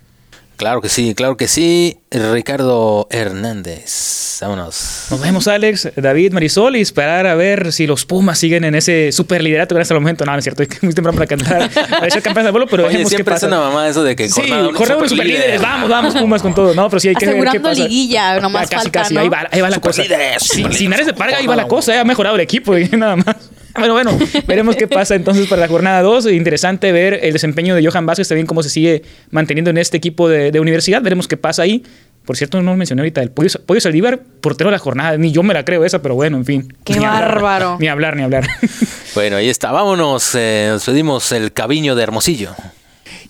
[0.65, 1.99] Claro que sí, claro que sí.
[2.11, 4.39] Ricardo Hernández.
[4.41, 5.09] Vámonos.
[5.11, 9.13] Nos vemos, Alex, David, Marisol, y esperar a ver si los Pumas siguen en ese
[9.13, 10.25] super liderato que hasta el momento.
[10.25, 12.87] No, no es cierto, es muy temprano para cantar, para ser campeones de vuelo, pero
[12.87, 13.47] Oye, siempre es pasa.
[13.47, 15.09] una mamá eso de que Sí, uno superlíder.
[15.11, 16.73] superlíderes, vamos, vamos, Pumas con todo.
[16.75, 17.83] No, pero sí hay que ver qué Asegurando pasa.
[17.83, 19.21] liguilla, nomás casi, falta, casi, ¿no?
[19.21, 20.03] ahí va, ahí va la cosa.
[20.03, 20.79] Superlíderes, Sí, superlíderes.
[20.79, 23.37] sin Ares de Parga, ahí va la cosa, ha mejorado el equipo y nada más.
[23.75, 24.17] Pero bueno,
[24.47, 26.33] veremos qué pasa entonces para la jornada 2.
[26.33, 30.29] Interesante ver el desempeño de Johan Vázquez, también cómo se sigue manteniendo en este equipo
[30.29, 31.03] de, de universidad.
[31.03, 31.83] Veremos qué pasa ahí.
[32.25, 35.19] Por cierto, no mencioné ahorita el Pollo, Pollo Saldívar, portero de la jornada.
[35.19, 36.75] Ni yo me la creo esa, pero bueno, en fin.
[36.85, 37.77] ¡Qué Ni hablar, bárbaro!
[37.79, 38.47] Ni hablar, ni hablar.
[39.15, 39.71] Bueno, ahí está.
[39.71, 40.35] Vámonos.
[40.35, 42.53] eh, nos pedimos el cabiño de Hermosillo.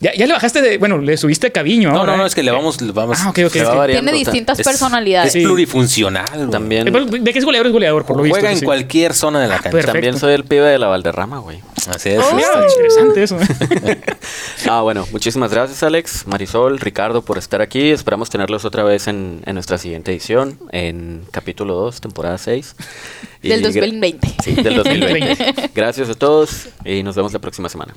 [0.01, 0.79] Ya, ya le bajaste de.
[0.79, 1.91] Bueno, le subiste cabiño.
[1.91, 2.27] No, ahora, no, no, ¿eh?
[2.29, 2.81] es que le vamos.
[2.81, 5.35] le vamos Ah, ok, ok, variando, Tiene distintas es- personalidades.
[5.35, 6.25] Es plurifuncional.
[6.35, 7.67] Eh, También, ¿De qué es goleador?
[7.69, 8.35] Es goleador, por lo visto.
[8.39, 8.65] Juega en sí.
[8.65, 9.71] cualquier zona de la cancha.
[9.71, 9.93] perfecto.
[9.93, 11.61] también soy el pibe de la Valderrama, güey.
[11.89, 12.21] Así es.
[12.35, 13.37] Mira, interesante eso.
[13.85, 14.01] ¿eh?
[14.69, 17.91] Ah, bueno, muchísimas gracias Alex, Marisol, Ricardo por estar aquí.
[17.91, 22.75] Esperamos tenerlos otra vez en, en nuestra siguiente edición, en capítulo 2, temporada 6.
[23.49, 24.35] Del gra- 2020.
[24.43, 25.71] Sí, del 2020.
[25.75, 27.95] gracias a todos y nos vemos la próxima semana.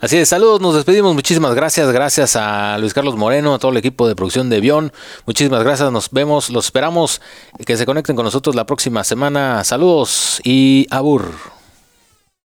[0.00, 1.14] Así es, saludos, nos despedimos.
[1.14, 1.90] Muchísimas gracias.
[1.92, 4.92] Gracias a Luis Carlos Moreno, a todo el equipo de producción de Bion.
[5.26, 5.90] Muchísimas gracias.
[5.92, 7.20] Nos vemos, los esperamos
[7.66, 9.62] que se conecten con nosotros la próxima semana.
[9.64, 11.32] Saludos y abur.